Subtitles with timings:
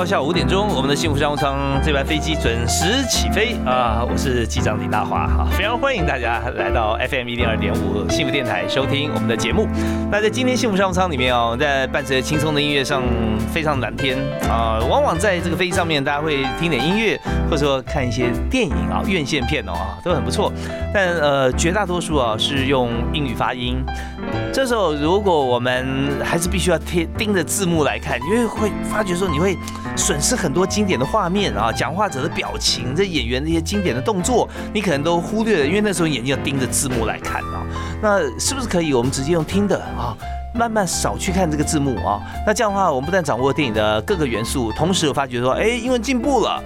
[0.00, 4.02] 到下午五点钟，我们的幸福商务舱这班飞机准时起飞啊！
[4.02, 9.68] 我是机长李大华哈，非常欢迎大家来到 FM 一零二点五幸福电台收听我们的节目。
[10.10, 13.02] 那在今天幸福商务舱里面哦，在伴随着轻松的音乐上，
[13.52, 14.16] 非常蓝天
[14.48, 14.78] 啊。
[14.88, 17.20] 往往在这个飞机上面，大家会听点音乐，
[17.50, 20.50] 或者说看一些电影啊、院线片哦，都很不错。
[20.94, 23.84] 但呃，绝大多数啊是用英语发音。
[24.50, 29.56] 这时候，如果我们还是必须要贴盯着字幕来看，因为会发觉说你会
[30.00, 37.62] 损失很多经典的画面啊，讲话者的表情，这演员那些经典的动作，你可能都忽略了，因为那时候眼睛要盯着字幕来看啊。
[38.02, 40.16] 那是不是可以我们直接用听的啊？
[40.52, 46.60] 慢慢少去看这个字幕啊，那这样的话，我们不但掌握电影的各个元素，同时我发觉说，哎，英文进步了，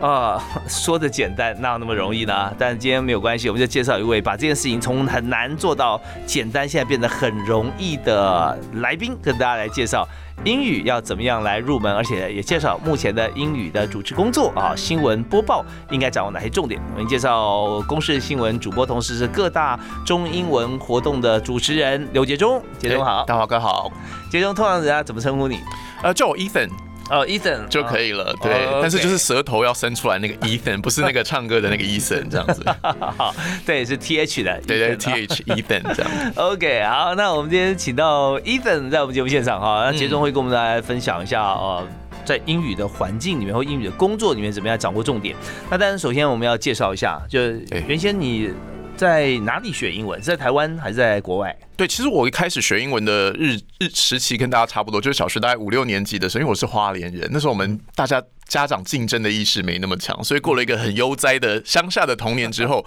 [0.00, 2.52] 啊，说的简单，哪有那么容易呢？
[2.58, 10.08] 但今天没有关系，我们就介绍一位把这件事情从很难做到简单，现在变得很容易的来宾，跟大家来介绍。
[10.44, 11.92] 英语要怎么样来入门？
[11.92, 16.80] 而且也介绍目前的英语的主持工作啊，新闻播报应该掌握哪些重点？
[16.94, 22.62] 我们介绍公视新闻主播，同时是各大中英文活动的主持人刘杰忠。
[22.78, 23.90] 杰忠好，大华哥好。
[24.30, 25.58] 杰忠通常人家怎么称呼你？
[26.02, 26.70] 呃，叫我 Ethan。
[27.10, 32.62] 哦，Ethan 就可以了，对，但是就是舌头要伸出来那个 Ethan，不是那个唱歌的那个 Ethan 这样子。
[33.64, 36.10] 对，是 T H 的，对对，T H Ethan 这样。
[36.36, 41.86] OK，好，那我们今天请到 Ethan 在我们节目现场哈，那节中会跟我们大家分享一下哦，
[42.24, 45.34] 在英语的环境里面或英语的工作里面怎么样掌握重点。
[45.70, 48.50] 那当然，首先我们要介绍一下，就是原先你。
[48.98, 50.20] 在哪里学英文？
[50.20, 51.56] 是在台湾还是在国外？
[51.76, 62.84] 对，其实我一开始学英文的日日时期跟大家差不多，就是小学大概五六年级的时候，因为我是花莲人，那时候我们大家家长竞争的意识没那么强，所以过了一个很悠哉的乡下的童年之后，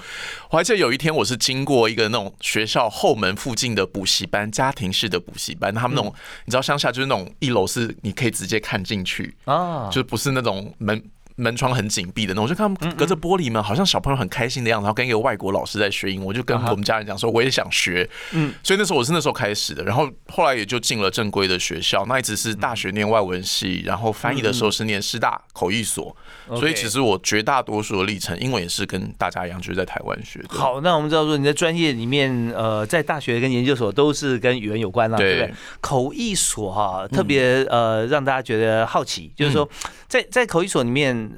[0.49, 6.13] 我还记得有一天我是经过一个那种学校后门附近的补习班，家庭式的补习班，他们那种
[6.43, 11.01] 你知道乡下就是那种一楼是你可以直接看进去啊，就不是那种门。
[11.41, 26.15] 门窗很紧闭的那种，我就看隔着玻璃门，好像小朋友很开心的样子，然后跟一个外国老师在学英文，我就跟我们家人讲说，我也想学，嗯，所以那时候我是那时候开始的，然后后来也就进了正规的学校，那一直是大学念外文系，然后翻译的时候是念师大口译所，
[26.47, 30.47] 所以其实我绝大多数的历程，英文也是跟大家一样，就是在台湾学的。
[30.49, 35.53] 好，那我们知道说你在专业里面，呃，在大学跟研究所都是跟语言有关啦，对不对？
[35.79, 39.69] 口译所哈，特别呃让大家觉得好奇，就是说
[40.07, 41.31] 在在口译所里面。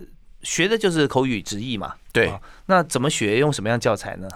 [0.45, 2.29] 学的就是口语直译嘛，对。
[2.65, 3.37] 那怎么学？
[3.37, 4.27] 用什么样教材呢？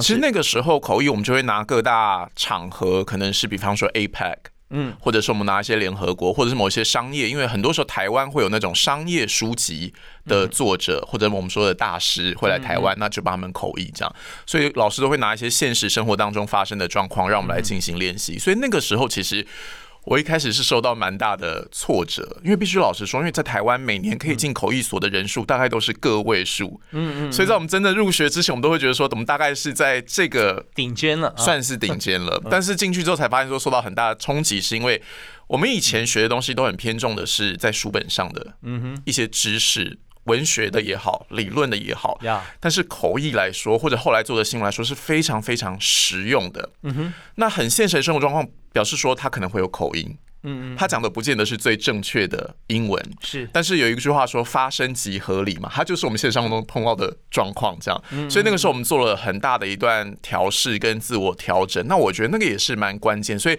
[0.00, 4.34] 其实那个时候口译，我们就会拿各大场合，可能是比方说 APEC，
[4.72, 9.92] 嗯，或者是我们拿一些联合国，或者是某些商业，因为很多时候台湾会有那种商业书籍
[10.26, 14.14] 的作者，或者我们说的大师会来台湾，那就帮他们口译这样。
[14.44, 18.38] 所以老师都会拿一些现实生活当中发生的状况，让我们来进行练习。
[18.38, 19.46] 所以那个时候其实。
[20.04, 32.42] 我一开始是受到蛮大的挫折，因为必须老实说，因为在台湾每年可以进口译所的人数大概都是个位数，嗯嗯，所以在我们真的入学之前，我们都会觉得说，我们大概是在这个顶尖了，算是顶尖了。
[32.50, 35.00] 但是进去之后才发现说，受到很大的冲击，是因为
[35.46, 39.98] 我们以前学的东西都很偏重的是在书本上的，嗯哼，一些知识。
[40.24, 42.18] 文学的也好，理论的也好，
[42.60, 46.70] 但是口译来说，或者后来做的新闻来说，是非常非常实用的。
[46.82, 50.16] 嗯哼，那很现实的生活状况，表示说他可能会有口音。
[50.44, 53.00] 嗯嗯，他讲的不见得是最正确的英文。
[53.20, 57.76] 是，但是有一句话说“发声即合理”嘛，它就是我们现实生活中碰到的状况。
[57.80, 61.86] 这样，所以那个时候我们做了很大的一段调试跟自我调整。
[61.86, 63.38] 那我觉得那个也是蛮关键。
[63.38, 63.58] 所以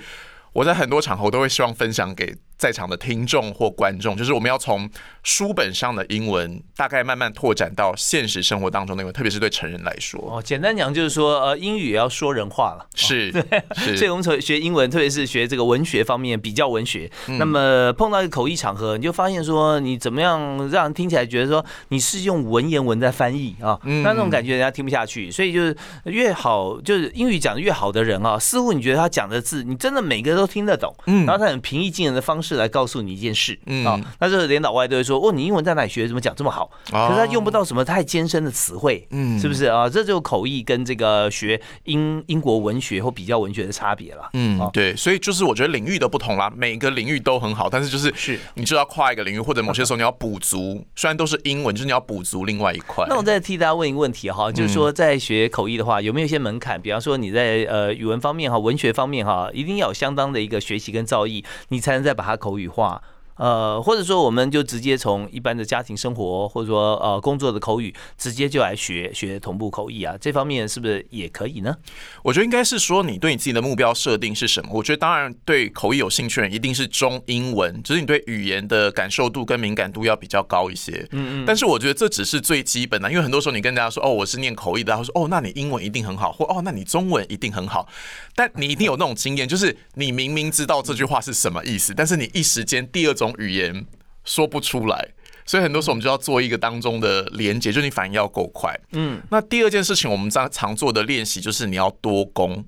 [0.52, 2.36] 我在很多场合都会希望分享给。
[2.58, 4.90] 在场的听众或观众，就是我们要从
[5.24, 10.20] 书本上的英文，大概慢慢拓展到现实生活当中的英文，特别是对成人来说。
[10.30, 12.86] 哦，简单讲就是说，呃，英语也要说人话了。
[12.96, 13.32] 是，
[13.84, 13.98] 对。
[13.98, 17.10] 所以我们从学英文，特别是学这个文学方面，比较文学。
[17.40, 20.40] 那么碰到一个口译场合，你就发现说，你怎么样
[20.70, 23.80] 让人听起来觉得说你是用文言文在翻译啊？
[23.84, 25.30] 那那种感觉人家听不下去。
[25.32, 30.94] 所以就是越好，就是英语讲的越好的人啊，似乎你觉得他讲的字，你真的每个都听得懂。
[31.08, 31.26] 嗯。
[31.26, 32.43] 然后他很平易近人的方式。
[32.44, 34.00] 式来告诉你一件事嗯啊。
[34.20, 36.06] 那这个连老外都会说，哦，你英文在哪里学？
[36.06, 36.70] 怎么讲这么好？
[36.92, 39.90] 可是他用不到什么太艰深的词汇，嗯是不是啊？
[39.90, 44.24] 这就口译跟这个学英英国文学或比较文学的差别了。
[44.24, 53.06] 哦，嗯对，所以就是我觉得领域的不同啦，每个领域都很好，但是就是是你就要跨一个领域，或者某些时候你要补足， 虽然都是英文，就是你要补足另外一块。
[53.08, 56.82] 那我再替大家问一个问题哈，就是说在学口译的话，有没有一些门槛？
[56.82, 63.02] 比方说你在呃语文方面哈、文学方面哈，一定要有相当的一个学习跟造诣，你才能再把它口语化。
[63.36, 71.76] 呃，或者说我们就直接从一般的家庭生活，或者说呃工作的口语，直接就来学学同步口译啊，这方面是不是也可以呢？
[72.24, 74.70] 我觉得应该是说你对你自己的目标设定是什么？
[74.74, 81.08] 我觉得当然对口译有兴趣的人一定是中英文，就是你对语言的感受度跟敏感度要比较高一些。
[81.12, 81.46] 嗯嗯。
[81.46, 87.88] 但是我觉得这只是最基本的，因为很多时候你跟大家说哦我是念口译的，他说哦那你英文一定很好，或哦那你中文一定很好，
[88.36, 93.86] 但你一定有那种经验，就是你明明知道这句话是什么意思，但是你一时间第二种语言
[94.26, 95.10] 说不出来。
[95.46, 98.74] 所以很多时候我们就要做一个当中的连接，就是你反应要够快。
[98.94, 102.66] 嗯，那第二件事情我们常常做的练习就是你要多攻。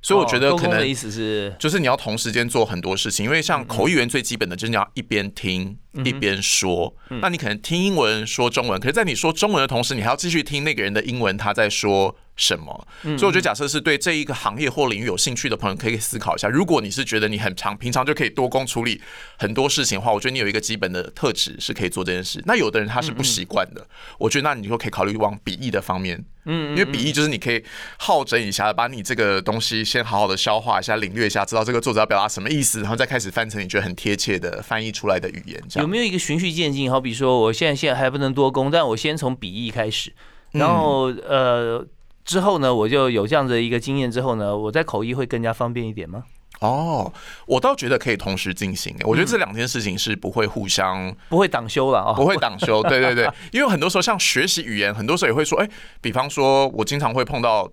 [0.00, 6.94] 所以我觉得可能的意思是，就是你要同时间做很多事情，因为像口译员最基本的就是你要一边听一边说。
[7.20, 12.88] 那你可能听英文说中文，可是在你说中文的同时，你还要继续听那个人的英文他在说什么。
[13.02, 16.48] 所以我觉得，假设是对这一个行业或领域有兴趣的朋友，可以思考一下。
[16.48, 18.98] 如果你是觉得你很长，平常就可以多工处理
[19.36, 22.42] 很多事情的话，我觉得你有一个基本的特质是可以做这件事。
[22.46, 23.86] 那有的人他是不习惯的，
[24.18, 26.24] 我觉得那你就可以考虑往笔译的方面。
[26.50, 27.62] 嗯，因为笔译就是你可以
[27.98, 35.62] 好整一下，把你这个东西先好好的消化一下、领略一下，知道这个作者要表达什么意思，然后再开始翻成你觉得很贴切的翻译出来的语言。
[35.68, 36.90] 这样有没有一个循序渐进？
[36.90, 40.14] 好比说，我现在现在还不能多工，但我先从笔译开始，
[40.52, 41.84] 然后、呃
[42.28, 46.24] 之后呢，我就有这样的一个经验之后呢，我在口译会更加方便一点吗？
[46.60, 47.10] 哦，
[47.46, 48.94] 我倒觉得可以同时进行。
[49.04, 52.82] 我觉得这两件事情是不会互相不会挡修了啊、不会挡修。
[52.86, 55.68] 对对对，因为很多时候像学习语言，很多时候也会说，哎，
[56.02, 57.68] 比方说我经常会碰到。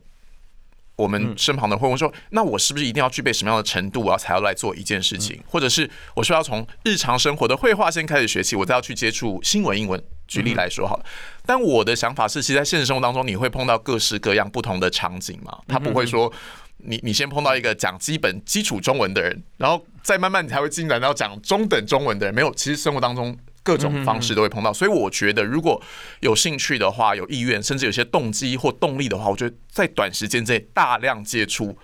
[0.98, 5.38] 我们身旁的会问说：“那我是不是一定要具备什么样的程度，我才要来做一件事情？
[5.46, 10.02] 或者是我需要从日常生活的绘画先开始学起，我再要去接触新闻英文？
[10.28, 11.06] 举例来说好了。
[11.46, 15.58] 但我的想法是，其实，在现实生活当中，你会碰到各式各样不同的场景嘛？
[15.68, 16.32] 他不会说
[16.78, 22.34] 你你先碰到一个讲基本基础中文的人，然后再慢慢你才会进展到讲中等中文的人。
[22.34, 25.82] 没有，其实生活当中。”各种方式都会碰到，所以我觉得如果
[26.20, 31.76] 有兴趣的话、有意愿，甚至有些动机或动力的话，我觉得在短时间之内大量接触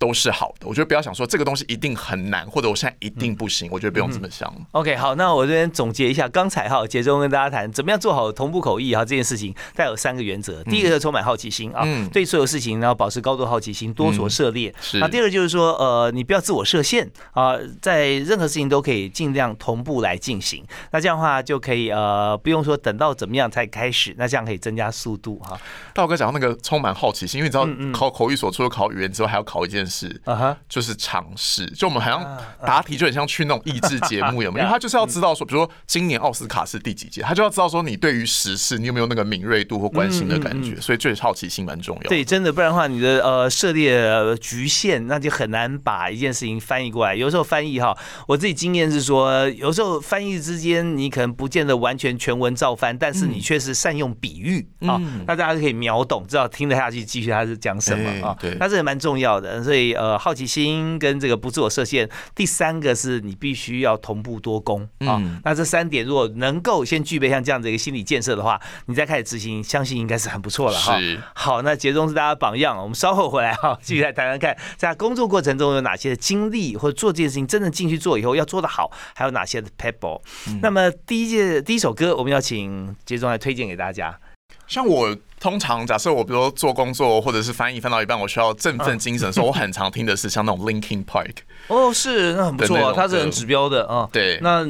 [0.00, 0.66] 都是好的。
[0.66, 4.52] 我觉得不要想说这个东西一定很难，或者我现在一定不行，我觉得不用这么想。
[4.72, 10.64] OK，好，那我这边总结一下，刚才哈杰中跟大家谈怎么样做好同步口译哈这件事情，带有三个原则。
[10.64, 14.74] 第一个是充满好奇心啊，嗯对所有事情然后保持高度好奇心，多所涉猎。
[14.80, 20.64] 是那第二个就是说，呃，你不要自我设限啊，在任何事情都可以尽量同步来进行。
[20.92, 25.60] 那这样的话就可以呃不用说等到怎么样才开始，那这样可以增加速度哈。
[25.92, 30.20] 大哥讲到那个充满好奇心，因为你知道嗯考口语所除了考语言之外，还要考一件事。
[30.24, 34.64] 啊哈，就是尝试，就我们好像啊答题就很像去那种益智节目， 有没有？
[34.64, 42.08] 因为他就是要知道说，比如说今年奥斯卡是第几届，他就要知道说你对于时事你有没有那个敏锐度或关心的感觉，所以就是好奇心蛮重要。
[42.08, 47.14] 对，真的，不然的话，你的呃涉猎呃局限，那就很难把一件事情翻译过来。
[47.14, 47.96] 有时候翻译哈，
[48.28, 58.56] 我自己经验是说，有时候翻译之间你可能不见得完全全文照翻，但是你却是善用比喻啊，嗯那大家就可以秒懂，知道听得下去，继续他是讲什么啊哎对。
[58.58, 59.62] 那这也蛮重要的。
[59.64, 65.40] 所以呃，好奇心跟这个不自我设限，第三个是你必须要同步多功啊嗯。
[65.44, 70.98] 那这三点如果能够先具备像这样的一个心理建设的话，你再开始执行，相信应该是很不错了哈。
[71.34, 80.20] 好，那杰忠是大家的榜样，我们稍后回来哈，继续来谈谈看，在工作过程中有哪些的经历，或者做这件事情真的进去做以后要做得好，还有哪些的 pebble。
[80.62, 84.18] 那么第一届第一首歌，我们要请杰忠来推荐给大家。
[84.66, 91.32] 像我通常假设我比如说做工作或者是翻译翻到一半，我需要振奋精神的时候，我很常听的是像那种 Linkin Park。
[91.68, 94.08] 哦，是，那很不错啊，它是很指标的啊。
[94.12, 94.66] 对那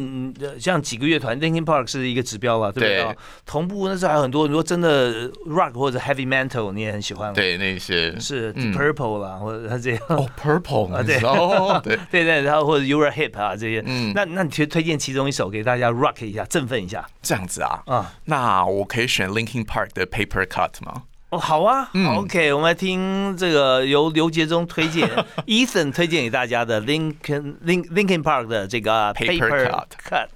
[0.59, 3.17] 像几个乐团，Linkin Park 是一个指标了，对不对？
[3.45, 10.00] 同步那时候还有很多，如果真的 rock 或者 heavy metal 你也很喜欢，，对那些是嗯 Purple 啦，或者他这样。
[10.09, 17.83] 哦 Purple 啊对哦 对，对对，然后或者 Euro Hip 啊这些，嗯那那你推推荐其中一首给大家 rock 一下，振奋一下这样子啊。
[17.87, 18.12] 啊？
[18.27, 21.02] 那我可以选 Linkin Park 的 Paper Cut 吗？
[21.31, 25.09] 哦，好啊、嗯 o k 我们来听这个由刘杰忠推荐
[25.47, 30.29] ，Ethan 推荐给大家的 Lincoln Link Lincoln Park 的这个 Paper Cut Cut。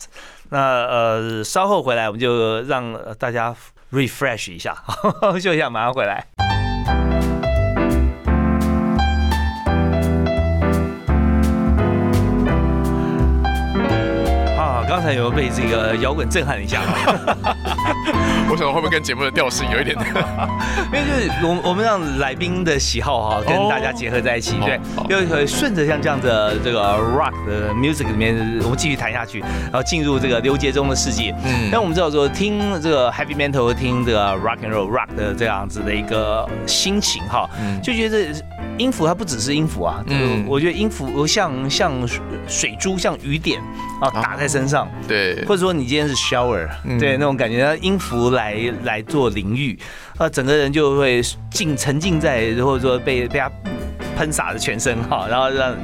[0.50, 3.52] 那呃，稍后回来我们就让呃大家
[3.90, 4.76] refresh 一下，
[5.32, 6.24] 休息一下，马上回来。
[15.00, 16.80] 才有被这个摇滚震撼一下？
[18.50, 19.96] 我想会不会跟节目的调性有一点？
[20.92, 31.34] 因为就是我我们让来宾的喜好哈跟大家结合在一起，对，又可以顺着像这样的这个 rock 的 music 里面，我们继续谈下去，然后进入这个刘杰忠的世界。
[31.44, 37.48] 嗯，那我们知道说听这个 heavy metal，听这个 rock and roll rock 的这样子的一个心情哈，
[37.82, 38.26] 就觉得
[38.76, 41.92] 音符它不只是音符啊，嗯，我觉得音符像像
[42.46, 43.60] 水珠，像雨点
[44.04, 46.68] 啊打在身上，对，或者说你今天是 shower，
[46.98, 49.78] 对那种感觉，音符来来做淋浴，
[50.18, 53.50] 啊，整个人就会浸沉浸在，或者说被被他。
[54.16, 55.74] 喷洒着全身哈，然后让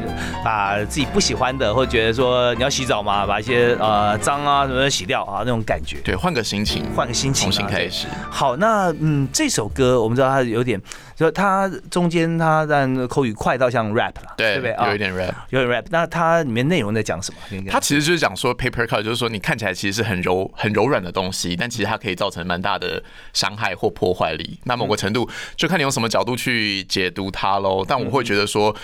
[0.44, 5.99] 把自己不喜欢的，或者觉得说你要洗澡嘛，把一些呃脏啊什么洗掉啊那种感觉。
[6.04, 8.06] 对，换个心情，换个心情，重新开始。
[8.30, 10.80] 好，那嗯，这首歌我们知道它有点，
[11.16, 14.75] 就它中间它让口语快到像 rap 了，对不对？
[14.87, 15.87] 有一点 rap，有点 rap。
[15.90, 17.62] 那它里面内容在讲什么？
[17.70, 24.58] 它其实就是讲说 paper cut，就是说你看起来其实是很柔很柔软的东西，但其实它可以造成蛮大的伤害或破坏力。
[24.64, 27.84] 那某个程度就看你用什么角度去解读它喽。
[27.87, 28.74] 但我会觉得说。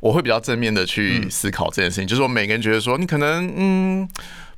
[0.00, 4.06] 我会比较正面的去思考这件事情，就是说每个人觉得说你可能嗯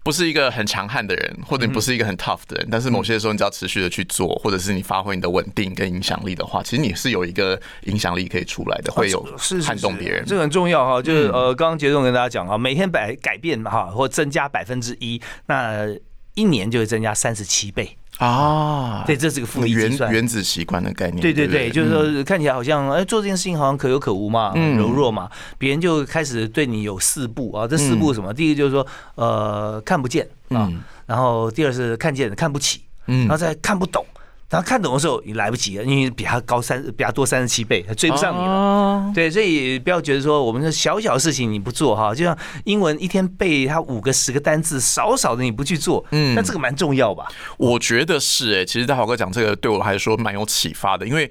[0.02, 9.24] 不是一个很强悍的人，或者你不是一个很 tough 的人，但是某些时候你只要持续的去做，或者是你发挥你的稳定跟影响力的话，其实你是有一个影响力可以出来的，会有
[9.64, 11.00] 撼动别人，这个很重要哈。
[11.00, 15.86] 就是呃，刚刚杰总跟大家讲啊，每天百改变哈，或增加百分之一，那
[16.34, 17.96] 一年就会增加三十七倍。
[18.18, 21.20] 啊，对，这是个复利计算，原子习惯的概念。
[21.20, 27.66] 对对对，就是说看起来好像哎做这件事情好像可有可无嘛，柔弱嘛，别人就开始对你有四步啊。
[27.66, 28.32] 这四步什么？
[28.32, 30.70] 第一个就是说呃看不见啊，
[31.04, 34.04] 然后第二是看见看不起，嗯，然后再看不懂。
[34.48, 39.12] 然后看懂的时候你来不及了，因为比他高三，比他多三十七倍，他追不上你了。
[39.14, 47.26] 对，所以不要觉得说我们的小小的事情你不做哈，就像英文一天背他五个十个单字，少少的你不去做，嗯，那这个蛮重要吧？
[47.56, 51.30] 我觉得是哎，其实大豪哥讲这个对我来说蛮有启发的，因为。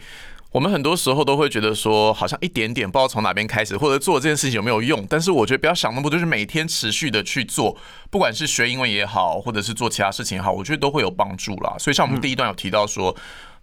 [0.56, 5.06] 我们很多时候都会觉得说，好像一点点不知道从哪边开始，或者做这件事情有没有用。
[5.10, 7.78] 但是我觉得不要想那么多，就是每天持续的去做，
[8.10, 11.76] 不管是学英文也好，或者是做其他事情也好，我觉得都会有帮助啦。
[11.78, 13.14] 所以像我们第一段有提到说，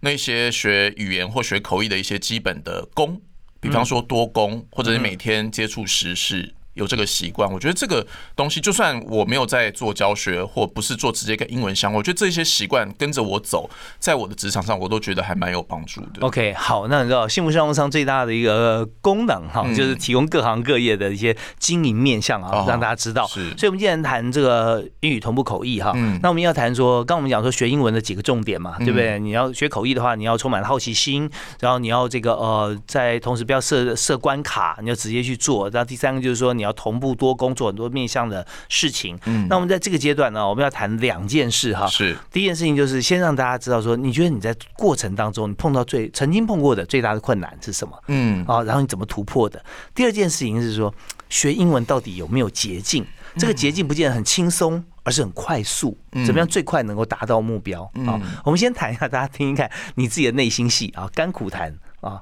[0.01, 3.19] 那些学语言或学口译的一些基本的功，
[3.59, 6.53] 比方说多功，或者是每天接触时事。
[6.73, 16.21] 有这个习惯，我觉得这个东西，就算我没有在做教学，或不是做直接跟英文相关，我觉得这些习惯跟着我走，在我的职场上，我都觉得还蛮有帮助的。
[16.21, 23.27] OK，好，那你知道幸福商务舱最大的一个功能哈，就是提供各行各业的一些经营面向啊，让大家知道。
[23.27, 29.19] 是，所以我们既然谈这个英语同步口译哈，那我们要谈说，刚我们讲说学英文的几个重点嘛，对不对？
[29.19, 35.69] 你要学口译的话，你要充满好奇心，然后你要这个呃，在同时不要设设关卡，你要直接去做。
[35.69, 36.62] 然后第三个就是说你。
[36.63, 41.85] 你要同步多工作很多面向的事情，嗯，那我们在这个阶段呢，我们要谈两件事哈。
[41.87, 48.01] 是，第一件事情就是先让大家知道说，你觉得你在过程当中你碰到最曾经碰过的最大的困难是什么？
[48.07, 49.61] 嗯，啊，然后你怎么突破的？
[49.93, 50.93] 第二件事情是说，
[51.27, 53.05] 学英文到底有没有捷径？
[53.35, 55.97] 这个捷径不见得很轻松，而是很快速。
[56.23, 57.81] 怎么样最快能够达到目标？
[58.05, 62.21] 啊，我们先谈一下，大家听一看你自己的内心戏啊，甘苦谈啊。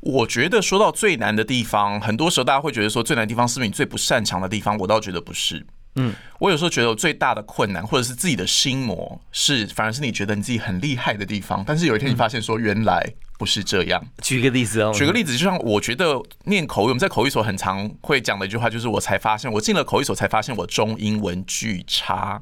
[0.00, 4.76] 我觉得说到最难的地方，很多时候大家会觉得说最难的地方是不是你最不擅长的地方？
[4.78, 5.64] 我倒觉得不是。
[5.96, 11.62] 嗯，我有时候觉得我最大的困难，或者是自己的心魔，是反而是你觉得你自己很厉害的地方。
[11.66, 13.06] 但是有一天你发现说原来
[13.42, 14.00] 不是这样。
[14.22, 22.40] 举个例子哦，举个例子，就像我觉得念口语，我们在口语所很常会讲的一句话，就是我才发现，我进了口语所才发现我中英文巨差。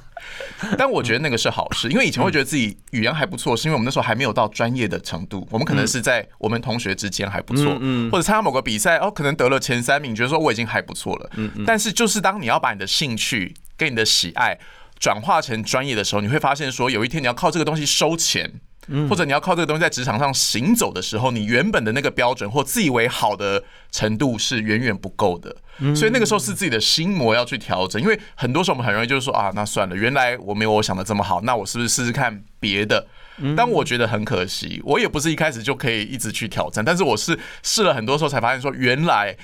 [0.76, 11.64] 但我觉得那个是好事，因为以前会觉得自己语言还不错，是因为我们那时候还没有到专业的程度，我们可能是在我们同学之间还不错，嗯，或者参加某个比赛哦，可能得了前三名，觉得说我已经还不错了，嗯嗯。
[11.66, 14.58] 但是就是当你要把你的兴趣跟你的喜爱
[14.98, 18.60] 转化成专业的时候，你会发现说有一天你要靠这个东西收钱。
[19.08, 25.54] 或者你要靠这个东西在职场上行走的时候，你原本的那个标准或自以为好的程度是远远不够的，
[25.94, 28.00] 所以那个时候是自己的心魔要去调整。
[28.00, 33.06] 因为很多时候我们很容易就是说啊，那算了，原来我没有我想的这么好，那我是不是试试看别的？
[33.56, 39.36] 但我觉得很可惜，我也不是一开始就可以一直去挑战，但是我是试了很多时候才发现说，原来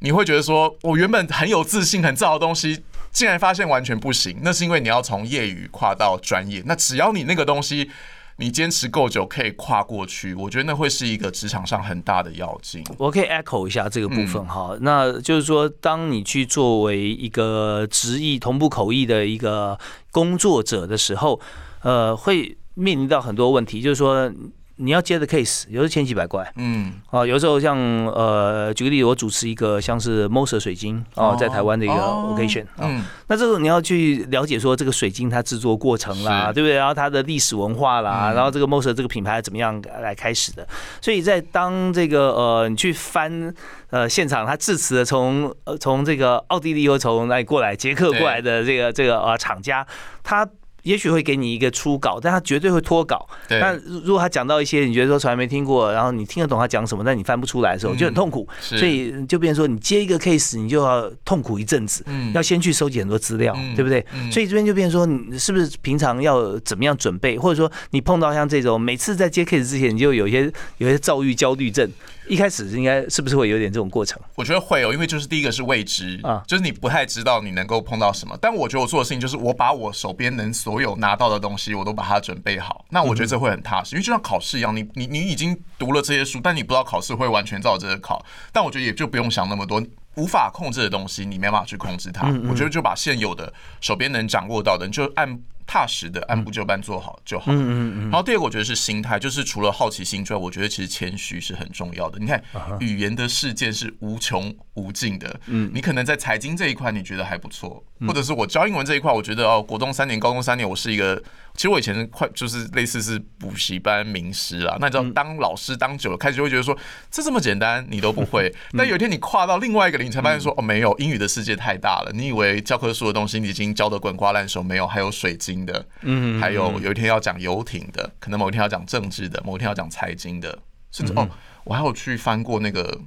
[0.00, 4.38] 你会觉得说我原本很有自信、很自豪的东西，竟然发现完全不行。
[4.42, 7.90] 那是因为你要从业余跨到专业，那只要你那个东西。
[8.38, 12.84] 你坚持够久，可以跨过去，我觉得那会是一个职场上很大的要紧。
[12.98, 19.78] 我可以 echo 一下这个部分哈，那就是说，当你去作为一个直译同步口译的一个
[20.10, 21.40] 工作者的时候，
[21.82, 24.32] 呃，会面临到很多问题，就是说。
[24.78, 27.76] 你要接的 case 有时候千奇百怪嗯，啊，有时候像
[28.08, 36.76] 呃，举个例子，我主持一个像是 Moser 水晶哦，在台湾的一个哦 occasion 啊，嗯，那这个你要去了解说这个水晶它制作过程啦，对不对？
[36.76, 40.66] 然后它的历史文化啦，嗯然后这个 Moser 这个品牌怎么样来开始的？
[41.00, 43.54] 所以在当这个呃你去翻
[43.88, 49.86] 呃现场，他致辞的从呃从这个奥地利又从哪里过来，捷克过来的这个这个呃厂家，
[50.22, 50.46] 他。
[50.86, 53.28] 也许会给你一个初稿，但他绝对会脱稿。
[53.48, 53.74] 对，那
[54.04, 58.48] 如果他讲到一些你觉得说从来没听过，然后你听得懂他讲什么，但你翻不出来的时候，嗯就很痛苦。
[58.60, 62.04] 是所以就变成说，你接一个 case，你就要痛苦一阵子。
[62.06, 64.06] 嗯要先去收集很多资料，嗯对不对？
[64.14, 71.90] 嗯所以这边就变成说，你是不是平常要怎么样准备，或者说你碰到像这种每次在接 case 之前，你就有一些有一些躁郁焦虑症，
[72.28, 74.20] 一开始应该是不是会有点这种过程？
[74.34, 78.36] 我觉得会有，因为就是第一个是未知啊就是你不太知道你能够碰到什么。
[78.40, 82.84] 但我觉得我做的事情就是我把我手边能所有拿到的东西，我都把它准备好。
[82.90, 88.24] 那我觉得这会很踏实，因为就像考试一样，你你你已经读了这些书，但你不知道考试会完全照着这个考。
[88.52, 89.82] 但我觉得也就不用想那么多。
[90.16, 92.26] 无法控制的东西，你没办法去控制它。
[92.48, 93.52] 我觉得就把现有的
[93.82, 97.46] 手边能掌握到的，你就按踏实的按部就班做好就好。
[97.48, 98.02] 嗯嗯嗯。
[98.04, 102.18] 然后第二个，我觉得是心态，就是除了好奇心之外，我觉得其实谦虚是很重要的。
[102.18, 102.42] 你看，
[102.80, 105.40] 语言的世界是无穷无尽的。
[105.46, 105.70] 嗯。
[105.74, 111.22] 你可能在财经这一块你觉得还不错，或者是我教英文这一块，我觉得哦，国中三年、高中三年，我是一个。
[111.54, 116.76] 其实我以前是快就是类似是补习班名师啊，那你知道当老师当久了，开始就会觉得说
[117.10, 122.12] 这这么简单你都不会， 但有一天你跨到另外一个领域，才发现说哦没有，英语的世界太大了。
[122.12, 130.58] 你以为教科书的东西你已经教的滚瓜烂熟，没有，还有水晶的，嗯，还有有一天要讲游艇的，可能某一天要讲政治的，某一天要讲财经的，
[130.90, 131.28] 甚至哦，
[131.64, 133.00] 我还有去翻过那个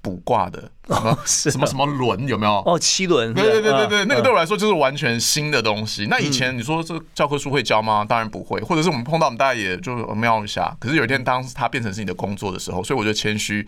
[0.00, 2.62] 卜卦的，什么是什么什么轮有没有？
[2.64, 6.06] 哦，七轮，对对对对对，嗯那个对我来说就是完全新的东西。
[6.08, 8.04] 那以前你说这个教科书会教吗？
[8.08, 10.74] 当然不会，或者是我们碰到我们大家也就瞄一下。
[10.78, 13.66] 可是有一天当它变成是你的工作的时候，所以我觉得谦虚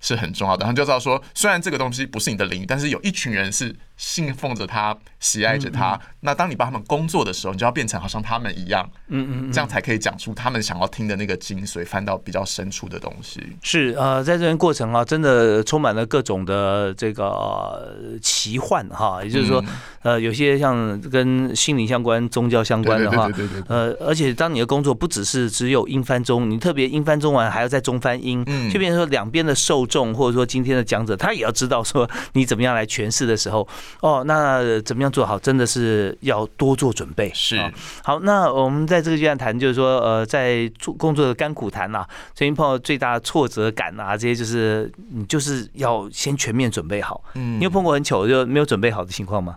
[0.00, 0.64] 是很重要的。
[0.64, 6.00] 然后就知道说，虽然这个东西不是你的领域，但是有一群人是信奉着他、喜爱着他。
[6.20, 13.42] 那当你帮他们工作的时候，你就要变成好像他们一样，嗯嗯，这样才可以讲出他们想要听的那个精髓，翻到比较深处的东西。
[13.62, 19.62] 是呃，在这边过程啊，真的充满了各种的这个、呃奇幻哈，也就是说，
[20.02, 33.66] 呃，有些像跟心灵相关、宗教相关的话对，对对呃，而且当你的工作不只是只有英翻中，你特别英翻中完还要再中翻英，嗯就变成说两边的受众或者说今天的讲者，他也要知道说你怎么样来诠释的时候，
[34.00, 37.30] 哦，那怎么样做好，真的是要多做准备。
[37.34, 37.70] 是啊
[38.02, 47.22] 好，那我们在这个阶段谈，就是说，呃，在做工作的甘苦谈呐、最近碰到最大的挫折感啊，这些就是你就是要先全面准备好。
[47.34, 49.56] 嗯你有碰过很糗就没有准备好的情况吗？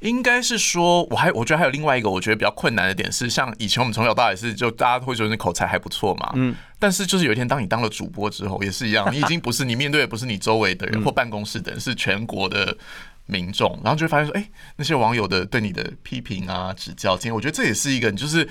[0.00, 12.76] 应该是说，我还我觉得还有另外一个我觉得比较困难的点是，像以前我们从小到大也是，就大家会觉得你口才还不错嘛，嗯，但是就是有一天当你当了主播之后，也是一样， 你已经不是你面对的不是你周围的人或办公室的人，是全国的
[13.26, 18.48] 民众，然后就会发现说，哎、那些网友的对你的批评啊、指教，今天我觉得这也是一个，你就是。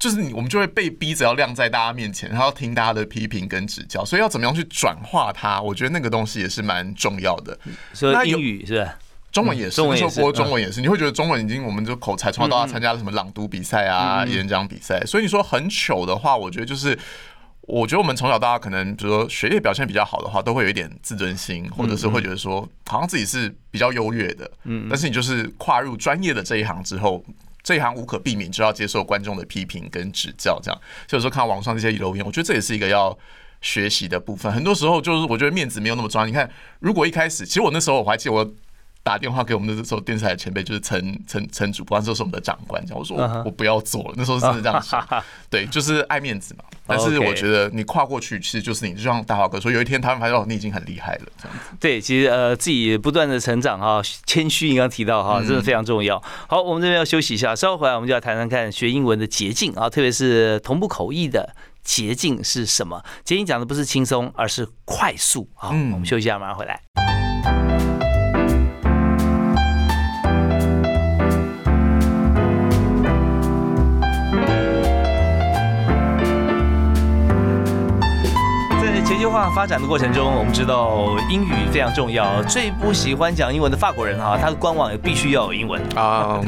[0.00, 5.60] 就是你，我们就会被逼着要晾在大家面前，然后听大家的批评跟指教，所以要怎么样去转化它？
[5.60, 7.58] 我觉得那个东西也是蛮重要的。
[7.94, 8.96] 说那英语是吧？
[9.32, 16.96] 中文也是，中文也是那时候播中文也是，你会觉得中文已经我们就口才从小到大参加了什么朗读比赛啊、演讲比赛，所以你说很糗的话，我觉得就是。
[17.68, 24.50] 我觉得我们从小到大可能，比如说学业表现比较好的话，都会有一点自尊心，或者是会觉得说，好像自己是比较优越的。
[24.64, 27.22] 嗯，但是你就是跨入专业的这一行之后，
[27.62, 30.80] 这一行无可避免就要接受观众的批评跟指教，这样。
[31.06, 33.16] 所以说看到网上这些留言，我觉得这也是一个要
[33.60, 34.50] 学习的部分。
[34.50, 36.26] 很多时候就是我觉得面子没有那么重要。
[36.26, 36.50] 你看，
[36.80, 38.50] 如果一开始，其实我那时候我还记得我。
[39.02, 45.06] 打电话给我们那时候电视台的前辈，就是陈陈陈主播，那时候是我们的长官，这样我说我我不要做了，那时候是真的这样想，
[45.48, 46.64] 对，就是爱面子嘛。
[46.86, 51.76] 但是我觉得你跨过去，其实就是你，就像大华哥说，有一天他们发现哦，你已经很厉害了，这样子。
[51.80, 56.22] 对，其实呃自己不断的成长哈，谦虚你刚刚提到哈，真的非常重要。
[56.46, 61.54] 好，我们这边要休息一下，稍后回来我们就要谈谈看学英文的捷径啊，特别是同步口译的。
[61.84, 63.02] 捷径是什么？
[63.24, 65.48] 捷径讲的不是轻松，而是快速。
[65.54, 66.78] 好，嗯我们休息一下，马上回来。
[79.18, 82.40] 全球化发发展的过程中，我们知道英语非常重要。
[82.44, 86.40] 最不喜欢讲英文的法国人哈，他的官网也必须要有英文啊。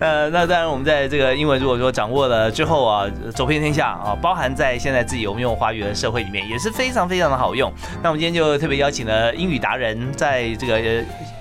[0.00, 7.70] 呃， 那当然我们在这个英文如果说掌握了之后啊，走遍天下啊，包含在现在自己我们用华语的社会里面也是非常非常的好用。
[8.02, 10.80] 那我们今天就特别邀请了英语达人，在这个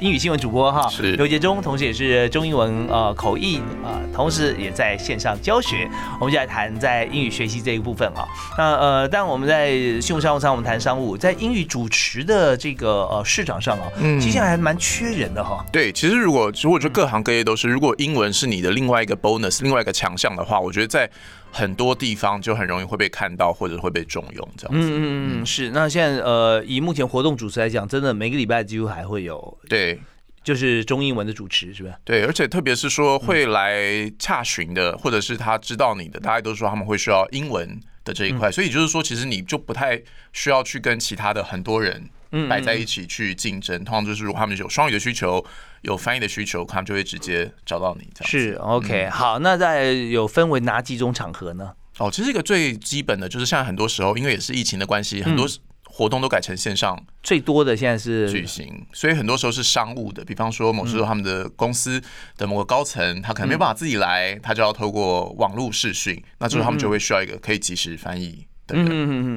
[0.01, 5.87] 英语新闻主播哈，刘杰忠，同时也是中英文呃口译啊，同时也在线上教学。
[6.19, 8.27] 我们就来谈在英语学习这一部分啊。
[8.57, 9.69] 那呃，但我们在
[10.01, 15.63] 新闻商务舱我们谈商务，在英语主持的这个呃市场上啊，嗯，其实还蛮缺人的哈。
[15.71, 21.09] 对，其实如果如果说各行各业都是，如果英文是你的另外一个 bonus，另外一个强项的话，我觉得在
[21.51, 24.89] 很多地方就很容易会被看到，或者会被重用这样子。
[24.89, 25.69] 嗯嗯嗯，是。
[25.69, 29.97] 那现在呃，以目前活动主持来讲，真的每个礼拜几乎还会有对，
[30.43, 31.91] 就是中英文的主持，是吧？
[32.03, 37.79] 对，而且特别是说会来洽询的，或者是他知道你的，大家都说他们会需要英文。
[38.05, 42.09] 的这一块，所以就是说，其实你就不太需要去跟其他的很多人
[42.47, 43.83] 摆在一起去竞争。
[43.83, 45.43] 通常就是如果他们有双语的需求、
[45.81, 48.07] 有翻译的需求，他们就会直接找到你。
[48.13, 49.09] 这样是 OK。
[49.09, 51.73] 好，那在有分为哪几种场合呢？
[51.97, 55.47] 哦，其实一个最基本的就是像很多时候，因为也是疫情的关系，很多。
[55.97, 62.01] 活动都改成线上，最多的现在是举行，所以很多时候是商务的，比方说某时候他们的公司
[62.35, 68.85] 的某个高层，他可能没办法自己来，他就要透过网络视讯，那之后他们就会需要一个可以及时翻译的人。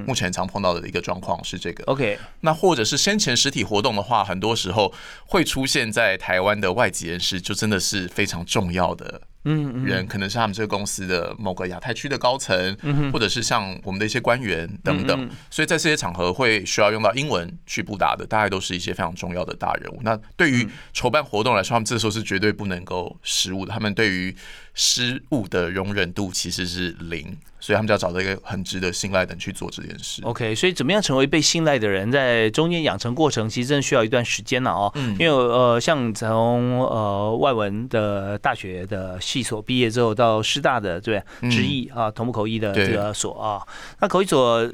[0.05, 1.85] 目前常碰到的一个状况是这个。
[1.85, 4.92] OK，那或者是先前实体活动的话，很多时候
[5.27, 9.23] 会出现在台湾的外籍人士，就真的是非常重要的。
[9.44, 12.77] 嗯，人可能是他们这个公司的某个亚太区的高层，
[13.12, 20.01] 或者是像我们的一些官员等等，所以在这些场合会需要用到英文去布达的，大概都是一些非常重要的大人物。
[20.03, 23.72] 那对于筹办活动来说，他们这时候是绝对不能够失误的。
[23.72, 24.35] 他们对于
[24.80, 30.22] 失误的容忍度其实是零，所以他们就要找到一个很值得信赖的人去做这件事。
[30.22, 34.92] OK，所以怎么样成为被信赖的人，在中间养成过程，其实真的需要一段时间了哦。
[35.18, 39.18] 因为呃，像从呃外文的大学的。
[39.20, 43.60] 系所毕业之后到师大的对职译啊同步口译的这个所啊，
[44.00, 44.72] 那口译所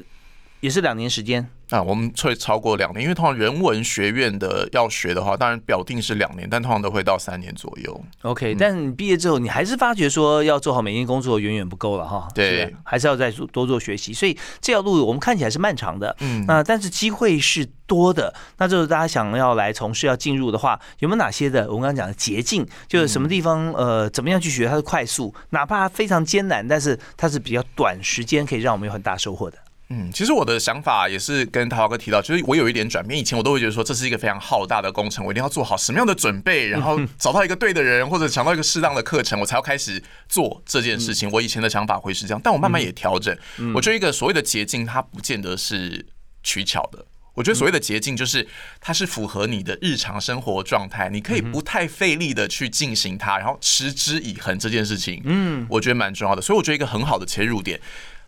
[0.59, 1.49] 也是两年时间。
[1.71, 8.01] 啊，我们会超过两年，因为通常人文学院的要学的话，当然表定是两年，但通常都会到三年左右。
[8.21, 12.27] OK，但你毕业之后，你还是发觉说要做好每天工作远远不够了哈。
[12.35, 16.15] 对，还是要再做多做学习，所以这条路我们看起来是漫长的。
[16.19, 18.31] 嗯，那但是机会是多的。
[18.57, 21.67] 那就是大家想要来从事要进入的话，有没有哪些的？
[21.67, 29.57] 我们刚刚讲的捷径，就是什么地方呃，怎么样去学它的快速，哪怕非常艰难，但是它是比较短时间可以让我们有很大收获的。
[29.89, 33.19] 嗯，其实我的想法也是跟涛哥提到，就是我有一点转变。
[33.19, 41.29] 以前我都会觉得说这是一个非常浩大的工程，我一定要做好什么样的准备，然后 找到一个对的人，或者抢到一个适当的课程，我才要开始做这件事情。
[41.31, 43.37] 我以前的想法会是这样，但我慢慢也调整。
[43.75, 46.03] 我觉得一个所谓的捷径，它不见得是
[46.41, 47.05] 取巧的。
[47.35, 48.47] 我觉得所谓的捷径，就是
[48.79, 55.21] 它是符合你的日常生活状态，你可以不太费力的去进行它，然后持之以恒这件事情。
[55.25, 56.41] 嗯，我觉得蛮重要的。
[56.41, 57.79] 所以我觉得一个很好的切入点。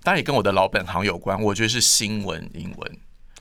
[0.04, 2.98] 当然也跟我的老本行有关，我觉得是新闻英文。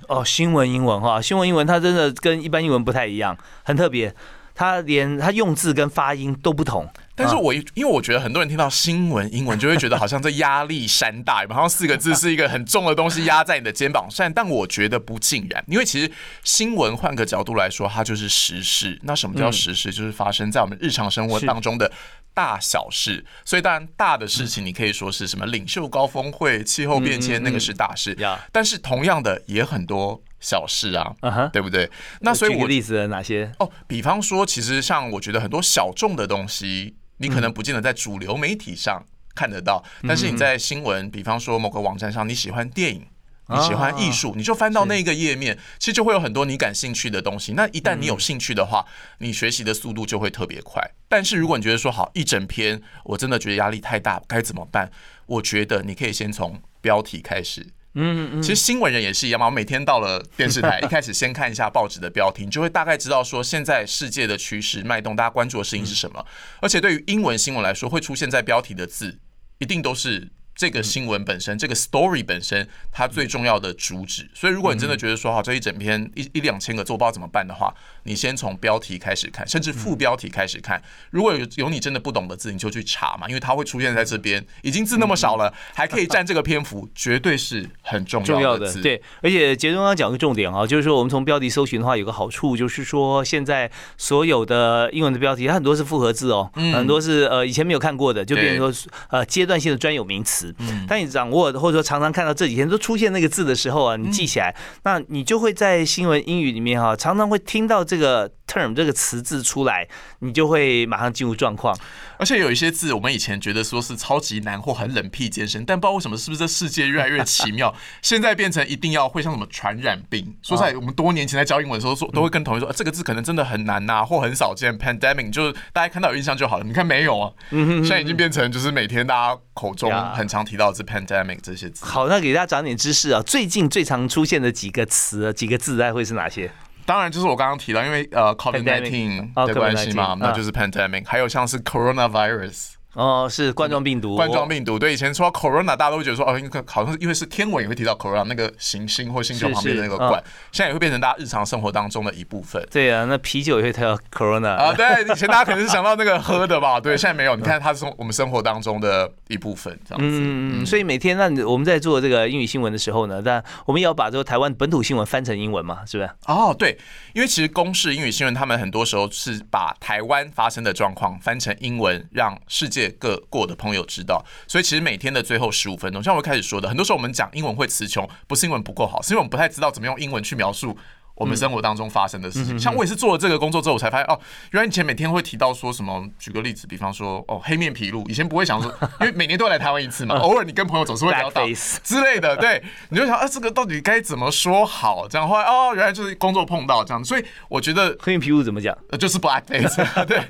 [0.08, 4.14] 哦，新闻英文哈，新闻英文它真的跟一般英文不太一样，很特别，
[4.54, 6.88] 它连它用字跟发音都不同。
[7.16, 16.08] 但是我因为我觉得很多人听到新闻英文就会觉得好像这压力山大，好像四个字是一个很重的东西压在你的肩膀上，但我觉得不尽然，因为其实
[16.44, 19.00] 新闻换个角度来说，它就是时事。
[19.02, 19.90] 那什么叫时事？
[19.90, 21.90] 就是发生在我们日常生活当中的。
[22.34, 28.14] 大小事，所以当然大的事情你可以说是什么领袖高峰会、气候变迁，那个是大事。
[28.52, 31.16] 但是同样的也很多小事啊，
[31.50, 31.90] 对不对？
[32.20, 33.50] 那所以我例子哪些？
[33.58, 43.06] 哦，比方说，其实像我觉得很多小众的东西，你可能不见得在主流媒体上看得到，但是你在新闻，比方说某个网站上，你喜欢电影。
[43.48, 47.52] 你喜欢艺术，你就翻到那个页面，其实就会有很多你感兴趣的东西。
[47.52, 48.84] 那一旦你有兴趣的话，
[49.18, 50.82] 你学习的速度就会特别快。
[51.08, 54.90] 但是如果你觉得说好一整篇，我真的觉得压力太大，该怎么办？
[55.26, 57.68] 我觉得你可以先从标题开始。
[57.96, 58.42] 嗯嗯。
[58.42, 66.24] 其实新闻人也是一样嘛，我每天到了电视台，一开始先看一下报纸的标题，你就会大概知道说现在世界的趋势脉动，大家关注的事情是什么。
[66.60, 69.18] 而且对于英文新闻来说，会出现在标题的字，
[69.58, 70.28] 一定都是。
[70.56, 74.26] 这个新闻本身，这个 story 本身，它最重要的主旨。
[74.32, 80.82] 所以，如果你真的觉得说，好，这一整篇一一两千个做报怎么办的话，你先从标题开始看，甚至副标题开始看。
[81.10, 88.72] 如果有有你真的不懂的字，你就去查嘛，因为它会出现在这边，已经字那么少了， 还可以占这个篇幅，绝对是很重要的。
[88.80, 100.45] 对，而且杰中刚讲个重点啊，就是说我们从标题搜寻的话，有个好处就是说，现在所有的英文的标题，它很多是复合字哦，很多是呃以前没有看过的，就变成说呃阶段性的专有名词。
[100.52, 100.64] 词。
[100.88, 104.54] 当你掌握或者说常常看到这几天都出现那个字的时候啊，你记起来，
[104.84, 109.86] 那你就会在新闻英语里面哈，常常会听到这个 term 这个词字出来，
[110.20, 111.76] 你就会马上进入状况。
[112.18, 120.34] 而且有一些字，我们以前觉得说是超级难或很冷僻艰深，但不知道为什么，是不是这世界越来越奇妙， 现在变成一定要会像什么传染病。
[120.42, 124.76] 说在我们多年前在教英文的时候，说都会跟同学说，这个字可能真的很难呐，或很少见。
[124.78, 127.32] pandemic 就是大家看到有印象就好了，你看没有啊？
[127.50, 131.84] 现在已经变成就是每天大家口中很常提到这 pandemic 这些字。
[131.84, 136.50] 好，那给大家讲点知识啊，最近最常出现的几个词、几个字，大概会是哪些？
[136.86, 141.04] 当然就是我刚刚提到，因为呃，COVID nineteen 的关系嘛，那就是 pandemic。
[141.06, 142.74] 还有像是 coronavirus。
[142.96, 144.16] 哦，是冠状病毒。
[144.16, 146.32] 冠状病毒，对，以前说 corona，大家都会觉得说，哦，
[146.66, 150.12] 好像是因为是天文也会提到 corona 那个行星或星球旁边的那个冠，
[150.50, 152.66] 现在也会变成大家日常生活当中的一部分。
[152.70, 160.18] 对啊，那啤酒也会提到 corona 啊，对，以前大家可能是想到那个喝的吧， 对，现在没有，你看它是我们生活当中的一部分，这样子。
[160.18, 166.10] 嗯嗯所以每天那我们在做这个英语新闻的时候呢，但我们也要把这个台湾本土新闻翻成英文嘛，是不是？
[166.26, 166.78] 哦，对，
[167.12, 180.78] 因为其实公式英语新闻他们很多时候是把台湾发生的状况翻成英文，让世界各过的朋朋友知道，所以其实每天的最后十五分钟，像我开始说的，很多时候我们讲英文会词穷，不是英文不够好，是因为我们不太知道怎么用英文去描述
[181.16, 182.56] 我们生活当中发生的事情。
[182.56, 184.20] 像我也是做了这个工作之后，我才发现哦，
[184.52, 191.44] 原来以前每天会提到说什么，举个例子，比方说哦黑面皮鹭，以前不会想说，因为每年都要来台湾一次嘛，偶尔你跟朋友总是会聊到
[191.82, 195.08] 之类的，对，你就想啊，这个到底该怎么说好？
[195.08, 198.76] 这样后来哦，原来就是工作碰到这样，所以我觉得黑面皮鹭怎么讲？
[198.96, 200.22] 就是 black face， 对，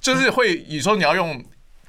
[0.00, 1.42] 就是会有时候你要用。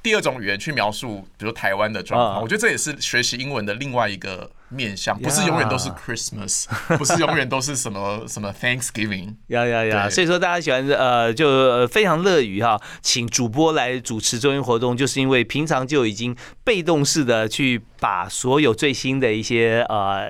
[0.03, 6.65] 第二种语言去描述，比如台湾的状况，我觉得这也是学习英文的另外一个面向，不是永远都是 Christmas，
[6.97, 9.35] 不是永远都是什么什么 Thanksgiving。
[9.47, 10.09] 呀呀呀！
[10.09, 16.35] 所以说大家喜欢呃，就非常乐于哈，请主播来主持中英活动，就是因为平常就已经
[16.65, 20.29] 被动式的去把所有最新的一些呃。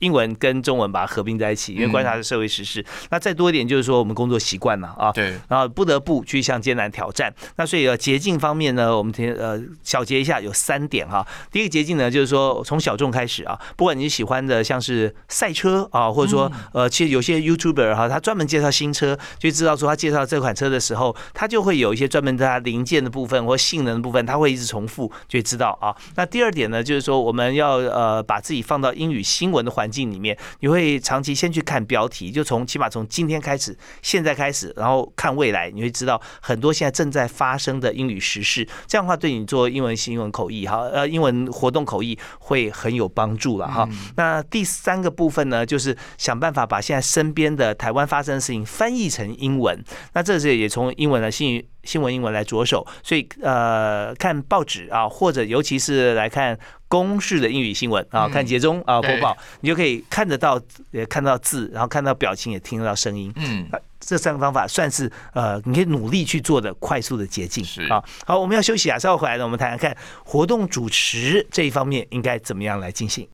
[0.00, 2.84] 英文跟中文把它合并在一起，因为观察是社会时事。
[3.10, 7.32] 那再多一点就是说，我们工作习惯嘛，啊，对，然后不得不去向艰难挑战。
[7.56, 11.26] 那所以呃，捷径方面呢，我们听呃小结一下，有三点哈。
[11.50, 25.94] 第一个捷径呢，就是说从小众开始啊，不管你喜欢的像是赛车啊，或者说呃，其实有些 YouTuber 哈，他专门介绍新车，就知道说他介绍这款车的时候，他就会有一些专门它零件的部分或性能的部分，他会一直重复，就知道啊。
[26.16, 30.04] 那第二点呢，就是说我们要呃把自己放到英语新闻的环境。
[30.14, 38.68] 里面，你会长期先去看标题，就从起码从今天开始，现在开始，然后看未来，你会知道很多现在正在发生的英语时事。
[38.86, 43.88] 这样的话，对你做英文新闻口译哈，呃，英文活动口译会很有帮助了哈。
[44.16, 49.82] 那第三个部分呢，就是想办法把现在身边的台湾发生的事情翻译成英文。
[50.12, 56.58] 那这是也从英文的新新闻英文来着手，所以呃，看报纸啊，或者尤其是来看。
[56.86, 60.60] 公式的英语新闻啊，看节中啊播报，你就可以看得到，
[60.92, 63.32] 也看到字，然后看到表情，也听得到声音。
[63.34, 63.66] 嗯，
[63.98, 67.64] 这三个方法算是呃，你可以努力去做的快速的捷径。
[67.64, 73.26] 是啊，好，我们要休息啊，稍后回来呢，我们谈谈看活动主持这一方面应该怎么样来进行。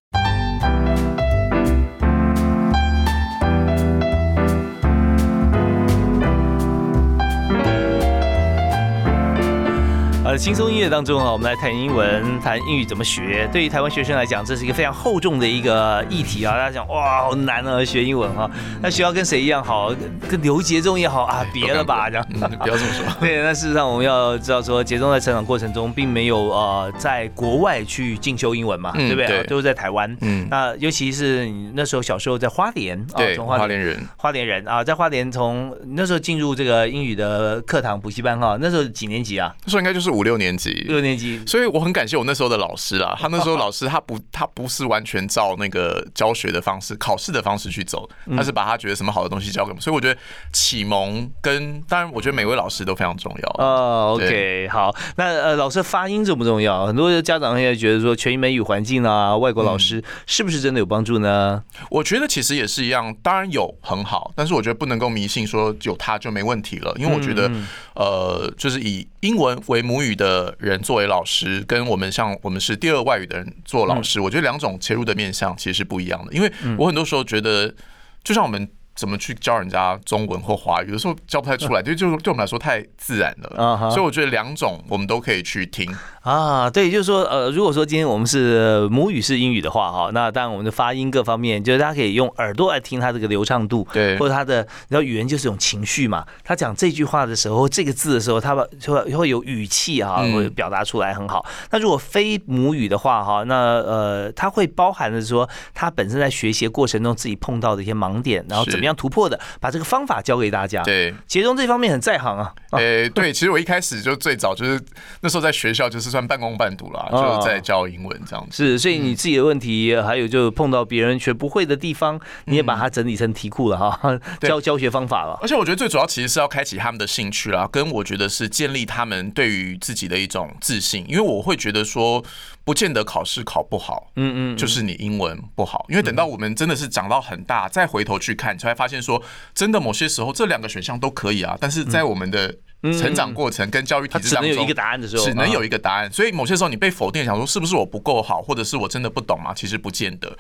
[10.30, 13.48] 呃，轻松音乐当中啊，我们来谈英文，谈英语怎么学。
[13.52, 16.52] 对于台湾学生来讲，这是一个非常厚重的一个议题啊。
[16.52, 18.48] 大家讲哇，好难啊，学英文哈。
[18.80, 19.92] 那学校跟谁一样好？
[20.30, 22.24] 跟刘杰忠也好啊，别了吧，这样
[22.62, 23.04] 不要这么说。
[23.18, 29.42] 对，那事实上我们要知道说，杰忠在成长过程中并没有呃在国外去进修英文嘛，对不对？
[29.48, 30.16] 都是在台湾。
[30.20, 30.46] 嗯。
[30.48, 39.52] 那尤其是你那时候小时候在花莲，啊，从，花莲人，花莲人啊，在花莲从那时候进入这个英语的课堂补习班哈，那时候几年级啊？
[39.64, 43.16] 那时候应该就是五六年级，六年级，所以我很感谢我那时候的老师啊。
[43.18, 48.06] 他那时候老师，他不，他不是完全照那个教学的方式、考试的方式去走，
[48.36, 49.80] 他是把他觉得什么好的东西教给我们。
[49.80, 50.20] 所以我觉得
[50.52, 53.64] 启蒙跟当然，我觉得每位老师都非常重要。
[53.64, 56.86] 哦，OK，好，那呃，老师发音重不重要？
[56.86, 61.62] 很多家长现在觉得说全英美语环境啊，外国老师是不是真的有帮助呢？
[61.88, 67.50] 我觉得其实也是一样，当然有很好，但是我觉得不能够迷信说有他就没问题了，因为我觉得
[67.94, 70.56] 呃，就是以英文为母语的。
[70.58, 76.32] 人作为老师，跟我们像我们是第二外语的人做老师，我觉得两种切入的面向其实是不一样的。
[76.32, 77.74] 因为我很多时候觉得，
[78.22, 78.68] 就像我们。
[79.00, 83.90] 怎么去教人家中文或华语，有时候教不太出来，就就对我们来说太自然了。
[83.90, 85.90] 所以我觉得两种我们都可以去听。
[86.20, 96.26] 啊，对，就是说，呃，如果说今天我们是母语是英语的话，哈，那当然我们的发音各方面，就是大家可以用耳朵来听它这个流畅度，对或者它的，你知道语言就是一种情绪嘛。
[96.44, 101.46] 他讲这句话的时候，这个字的时候，他把就会会有语气哈，嗯会表达出来很好。
[101.70, 110.82] 那如果非母语的话，哈，那呃，它会包含的说，他本身在学习的过程中自己碰到的一些盲点，然后怎么样突破的，把这个方法教给大家。
[110.82, 112.52] 对，杰中这方面很在行啊。
[112.70, 112.78] 啊。
[112.78, 114.80] 诶、对，其实我一开始就最早就是
[115.20, 118.64] 那时候在学校就是算半工半读啦，哦就是在教英文这样子。
[118.64, 124.48] 是，所以你自己的问题，还有就碰到别人学不会的地方，你也把它整理成题库了哈，对。
[124.50, 125.38] 教 教学方法了。
[125.42, 132.22] 而且我觉得最主要其实是要开启他们的兴趣啦，跟我觉得是建立他们对于自己的一种自信，因为我会觉得说，
[132.64, 139.22] 不见得考试考不好，嗯嗯，就是你英文不好，因为等到我们真的是长到很大，再回头去看，你才会发现说，
[139.54, 142.56] 真的某些时候这两个选项都可以啊，但是在我们的
[142.98, 144.74] 成长过程跟教育体制当中它只能有一个。
[144.80, 149.52] 答案的时候，啊只能有一个答案，所以某些时候你被否定，想说是不是我不够好，或者是我真的不懂吗？
[149.54, 150.34] 其实不见得。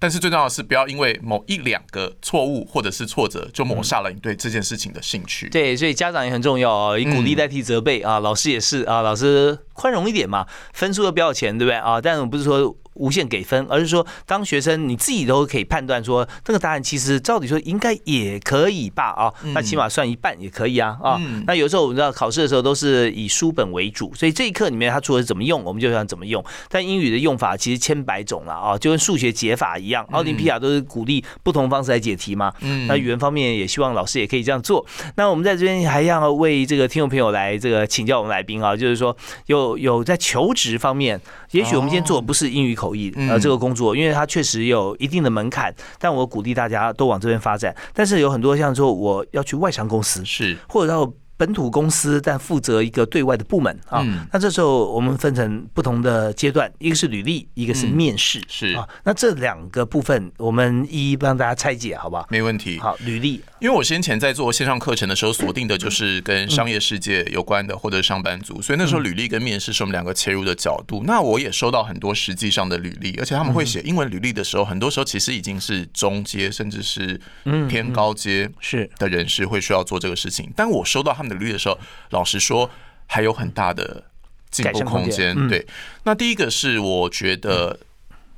[0.00, 5.48] 但是最重要的是，不要因为某一两个错误或者是挫折，就抹杀了你对这件事情的兴趣。
[5.48, 12.00] 对，所以家长也很重要哦，以鼓励代替责备啊，老师也是啊，老师宽容一点嘛，分数都不要钱，对不对啊？
[12.00, 21.20] 但我不是说无限给分，而是说当学生你自己都可以判断说这个答案其实照理说应该也可以吧啊，那起码算一半也可以啊啊。
[21.46, 26.44] 那有时候我们知道考试的时候都是以书本为主，所以这一课里面它除了怎么用，我们就想怎么用。
[26.68, 32.52] 但英语的用法其实千百种了啊，就跟数学解法一样，奥林匹亚都是鼓励不同方式来解题嘛。
[32.60, 34.84] 嗯那语言方面也希望老师也可以这样做。
[35.16, 41.20] 那我们在这边还要为这个听众朋友来这个请教我们来宾啊，就是说有有在求职方面，
[41.54, 43.30] 也许我们今天做的不是英语口译嗯。
[43.30, 47.74] 呃这个工作，因为它确实有一定的门槛，但我鼓励大家都往这边发展。
[47.92, 50.56] 但是有很多像说我要去外商公司，是。
[50.68, 54.02] 或者到本土公司，但负责一个对外的部门啊。
[54.04, 58.42] 嗯那这时候我们分成不同的阶段，一个是履历，一个是面试。
[58.48, 62.26] 是啊，那这两个部分我们一一帮大家拆解，好不好？
[62.30, 62.78] 没问题。
[62.78, 71.02] 好，履历因为我先前在做线上课程的时候，锁定的就是跟商业世界有关的，或者是上班族，所以那时候履历跟面试是我们两个切入的角度。
[71.04, 77.20] 那我也收到很多实际上的履历，而且他们会写英文履历的时候，很多时候其实已经是中阶，甚至是
[77.68, 80.52] 偏高阶是的人士会需要做这个事情。
[80.54, 81.78] 但我收到他们的履历的时候，
[82.10, 82.70] 老实说，
[83.06, 84.04] 还有很大的
[84.50, 85.66] 进步空间对，
[86.04, 87.80] 那第一个是我觉得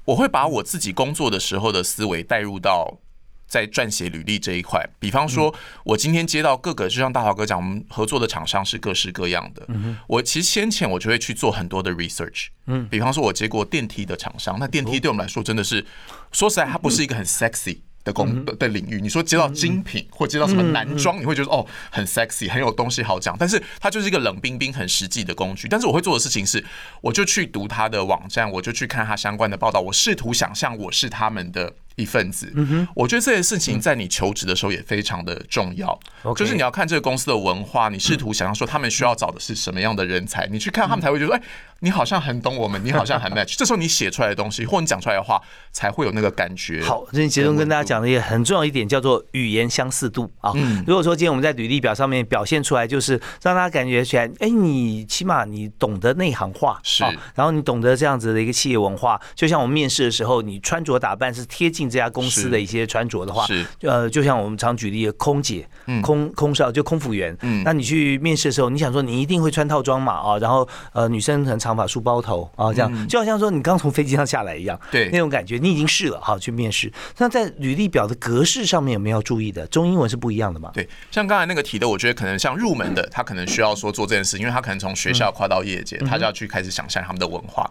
[0.04, 2.98] 我会把我自己工作的时候的思维带入到。
[3.48, 9.64] 在撰写履历这一块，比方说，我今天接到各个，就像大华哥讲，我们合作的厂商是各式各样的。
[10.08, 12.48] 我其实先前我就会去做很多的 research。
[12.66, 15.86] 嗯，比方说，我接过电梯的厂商，那电梯对我们来说真的是，
[16.32, 17.78] 说实在，它不是一个很 sexy。
[18.06, 25.66] 的工的的领域，你说接到精品或接到什么男装，你会觉得哦很 sexy，很有东西好讲，但是它就是一个冷冰冰、很实际的工具。
[25.66, 26.64] 但是我会做的事情是，
[27.00, 32.50] 我就去读它的网站，我就去看它相关的报道，我试图想象我是他们的一份子。
[32.54, 35.98] 嗯我觉得这件事情在你求职的时候也非常的重要
[36.36, 41.42] 就是你要看这个公司的文化，你试图想要说他们需要找的是什么样的人才，你去看他们才会觉得，哎，
[41.80, 43.54] 你好像很懂我们，你好像很 match。
[43.58, 45.40] 这时候你写出来的东西或你讲出来的话，
[45.72, 46.82] 才会有那个感觉。
[46.82, 50.52] 好，这杰东跟大家讲的也很重要一点叫做语言相似度啊。
[50.54, 76.92] 嗯如果说今天我们在履历表上面表现出来，就是让大家感觉起来，哎，你起码你懂得内行话，是啊然后你懂得这样子的一个企业文化，就像我们面试的时候，你穿着打扮是贴近这家公司的一些穿着的话，是呃，就像我们常举例的空姐、嗯空空少就空服员，嗯那你去面试的时候，你想说你一定会穿套装嘛啊，然后呃女生可能长发梳包头啊，这样、就好像说你刚从飞机上下来一样，嗯对那种感觉，你已经试了哈去面试。
[77.18, 79.66] 那在履历表的格式上面有没有要注意的？
[79.68, 80.70] 中英文是不一样的嘛？
[80.74, 87.68] 对，像刚才那个提的，我觉得可能像入门的，他可能需要说做这件事，因为他可能从学校跨到业界，他就要去开始想象他们的文化。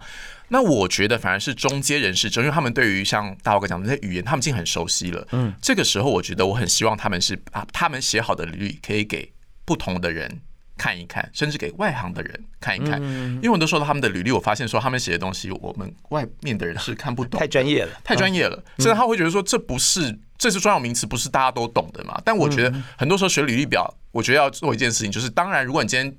[0.48, 5.26] 那我觉得反而是中间人士，就因为他们对于像大华哥讲的那些语言，他们已经很熟悉了。
[5.32, 9.32] 嗯，这个时候我觉得我很希望他们是把他们写好的履历可以给
[9.64, 10.40] 不同的人。
[10.78, 13.36] 看一看，甚至给外行的人看一看，嗯。
[13.36, 22.20] 因为我都说到他们的履历，我发现说他们写的东西，我们外面的人是看不懂，太专业了，太专业了，甚至他会觉得说这不是这是专有名词，不是大家都懂的嘛。
[22.26, 26.14] 但我觉得很多时候学履历表，我觉得要做一件事情，就是当然，如果你今天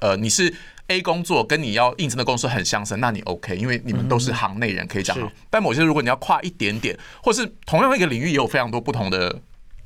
[0.00, 0.54] 呃你是
[0.88, 5.30] A 工作跟你要应征的公司很相似，那你 OK，因为你们都是行内人可以讲好。
[5.48, 9.40] 但某些如果你要跨一点点，或是同样一个领域也有非常多不同的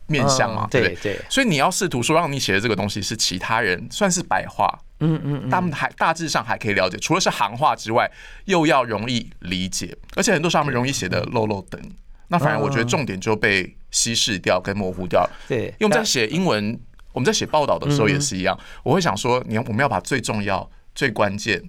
[0.06, 0.94] 面向嘛嗯，对对？
[0.94, 8.08] 对对，所以你要试图说让你写的这个东西是其他人算是白话，嗯嗯他们还大致上还可以了解，除了是行话之外，
[8.44, 11.80] 又要容易理解，而且很多时候他们容易写的漏漏等。
[12.28, 15.28] 那反而我觉得重点就被稀释掉跟模糊掉。
[15.46, 16.80] 对，因为我们在写英文，
[17.12, 21.62] 我们在写报道的时候也是一样，我会想说，你要我们要把最重要、最关键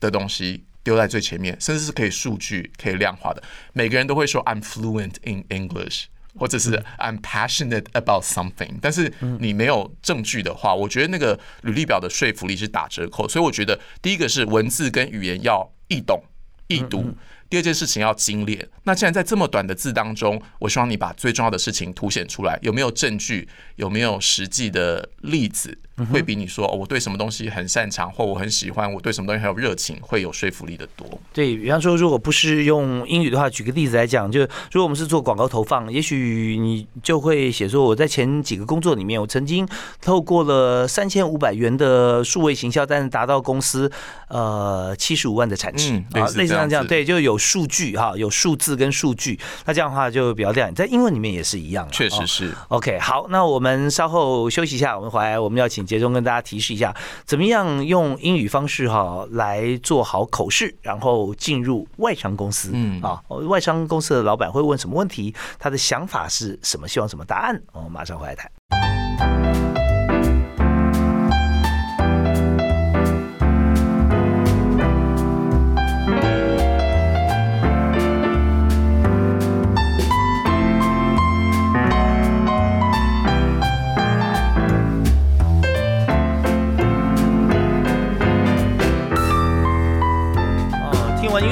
[0.00, 3.42] 的东西丢在最前面，甚至是可以数据可以量化的。
[3.72, 13.28] 每个人都会说 I'm fluent in English，或者是 I'm passionate about something，但是你没有证据的话，我觉得那个履历表的说服力是打折扣。
[13.28, 16.22] 所以我觉得第一个是文字跟语言要易懂
[16.68, 17.14] 易读。
[17.48, 18.66] 第二件事情要精炼。
[18.84, 22.58] 那既然在这么短的字当中，我希望你把最重要的事情凸显出来。
[22.62, 23.48] 有没有证据？
[23.76, 25.78] 有没有实际的例子？
[26.12, 31.06] 会比你说我对什么东西很擅长，或我很喜欢，我对什么东西很有热情，会有说服力的多。
[31.32, 39.66] 对比方说，如果不是用英语的话，举个例子来讲，就如果我们是做广告投放，也许你就会写说，我在前几个工作里面，我曾经
[40.02, 43.90] 透过了三千五百元的数位行销，但是达到公司
[44.28, 50.74] 呃七十五万的产值啊，类似像这样，对，就有数据哈，有数字跟数据，那这样的话就比较亮眼。
[50.74, 52.54] 在英文里面也是一样，确实是。
[52.68, 62.70] OK，好，那我们稍后休息一下，我们回来我们要请杰中跟大家提示一下，怎么样用英语方式哈来做好口试，然后进入外商公司。
[62.72, 65.34] 嗯啊，外商公司的老板会问什么问题？
[65.58, 66.86] 他的想法是什么？
[66.86, 67.60] 希望什么答案？
[67.72, 68.95] 我们马上回来谈。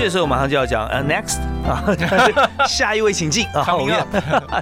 [0.05, 1.83] 这时候马上就要讲呃，next 啊，
[2.69, 4.07] 下一位请进 啊，我们要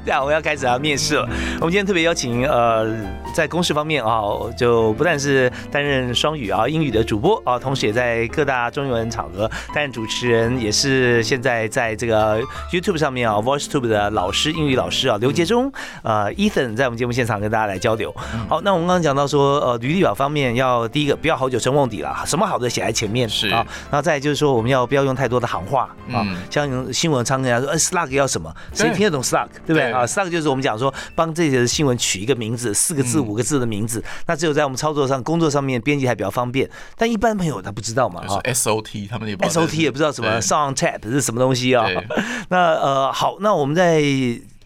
[0.05, 1.23] 对啊，我要开始要面试了。
[1.61, 2.87] 我们今天特别邀请呃，
[3.35, 4.23] 在公事方面啊，
[4.57, 12.41] 就不但是担任双语啊英语的主播啊，同时也在各大中英文场合担任主持人，也是现在在这个
[12.73, 15.73] YouTube 上面啊，VoiceTube 的老师英语老师啊，刘杰忠
[16.03, 18.15] 呃，Ethan 在我们节目现场跟大家来交流。
[18.49, 28.55] 好，那我们刚刚讲到说呃，履历表方面要第一个不要好久成忘底了，什么好的写在前面是啊，然后再就是说我们要不要用太多的行话啊，像新闻常跟人家说，呃，Slack 要什么？
[28.73, 29.49] 谁听得懂 Slack？
[29.67, 36.69] 对不对啊？Slack 就是我们讲说帮这些新闻取一个名字，四个字、五个字的名字，那只有在我们操作上、工作上面编辑还比较方便。
[36.97, 41.87] 但一般朋友他不知道嘛，啊，SOT 他们也 SOT 也不知道什么上 tap 是什么东西啊？
[42.51, 44.03] 那呃，好，那我们在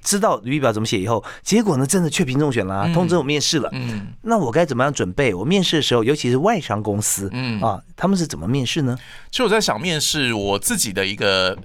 [0.02, 3.68] 知道履历表怎么写以后，结果呢，真的确评中选了，通知我面试了。
[3.72, 5.34] 嗯，那我该怎么样准备？
[5.34, 8.96] 我面试的时候，尤其是外商公司，嗯啊，他们是怎么面试呢？
[9.30, 11.56] 其实我在想面试我自己的一个。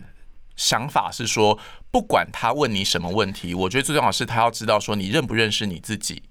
[0.56, 1.58] 想法是说，
[1.90, 6.24] 不管他问你什么问题，我觉得最重要是他要知道说你认不认识你自己，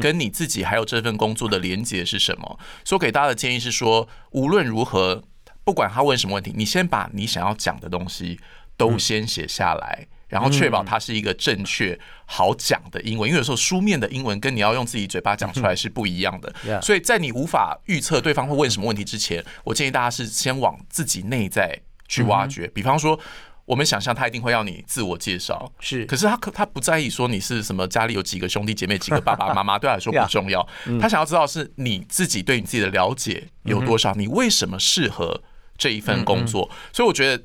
[0.00, 2.58] 跟你自己还有这份工作的连接是什么。
[2.84, 5.22] 所以给大家的建议是说，无论如何，
[5.62, 8.40] 不管他问什么问题，你先把你想要讲的东西
[8.76, 13.28] 都先写下来，然后确保它是一个正确好讲的英文。
[13.28, 16.52] 因为有时候书面的英文跟你要用自己嘴巴讲出来是不一样的。
[16.82, 22.66] 所以在你无法预测对方会问什么问题之前，我建议大家是先往自己内在去挖掘。
[22.68, 23.18] 比方说。
[23.66, 30.66] 我们想象他一定会要你自我介绍，是，可是他可他不在意说你是什么，家里有几个兄弟姐妹，几个爸爸妈妈， 对他来说不重要。
[31.00, 35.42] 他想要知道是你自己对你自己的了解有多少，你为什么适合
[35.76, 36.70] 这一份工作。
[36.92, 37.44] 所以我觉得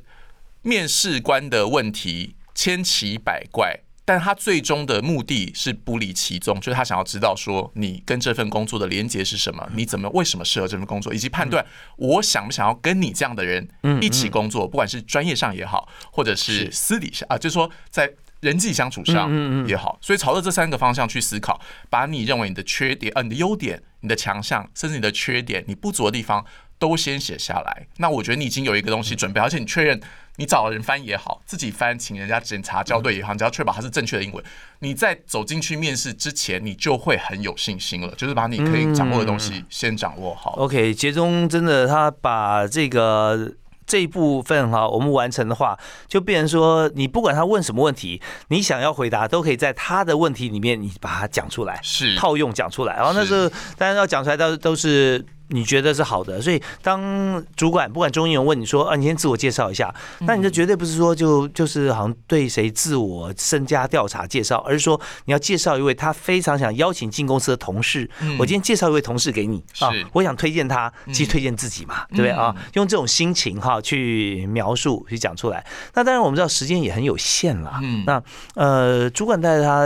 [0.62, 3.80] 面试官的问题千奇百怪。
[4.12, 13.66] 但他最终的目的是不离其宗，就是他想要知道说你跟这份工作的连接是什么，你怎么为什么适合这份工作，以及判断我想不想要跟你这样的人
[14.02, 26.46] 一起工作，不管是专业上也好，或者是私底下啊，就是说在人际相处上也好，所以朝着这三个方向去思考，把你认为你的缺点、呃你的优点、你的强项，甚至你的缺点、你不足的地方
[26.78, 27.88] 都先写下来。
[27.96, 30.02] 那我觉得你已经有一个东西准备，而且你确认。
[30.42, 34.44] 你找人翻也好，自己翻，请人家检查校对也好，你只要确保它是正确的英文，
[34.80, 38.12] 你在走进去面试之前，你就会很有信心了。
[38.18, 40.54] 就是把你可以掌握的东西先掌握好。
[40.54, 43.54] OK，杰中真的他把这个
[43.86, 45.78] 这一部分哈，我们完成的话，
[46.08, 52.96] 就变成说，你不管他问什么问题，你想要回答，都可以在他的问题里面，你把它讲出来，是套用讲出来。
[52.96, 55.24] 然后那时候当然要讲出来，都都是。
[55.52, 68.10] 你觉得是好的，所以当主管不管中英文问你说啊，你先自我介绍一下，那你这绝对不是说就就是好像对谁自我身家调查介绍，而是说你要介绍一位他非常想邀请进公司的同事。
[68.40, 72.56] 我今天介绍一位同事给你啊，我想推荐他，其实推荐自己嘛，对不对啊？
[72.74, 75.66] 用这种心情哈去描述去讲出来。
[75.94, 78.24] 那当然我们知道时间也很有限了，嗯，那
[78.56, 79.86] 呃，主管带他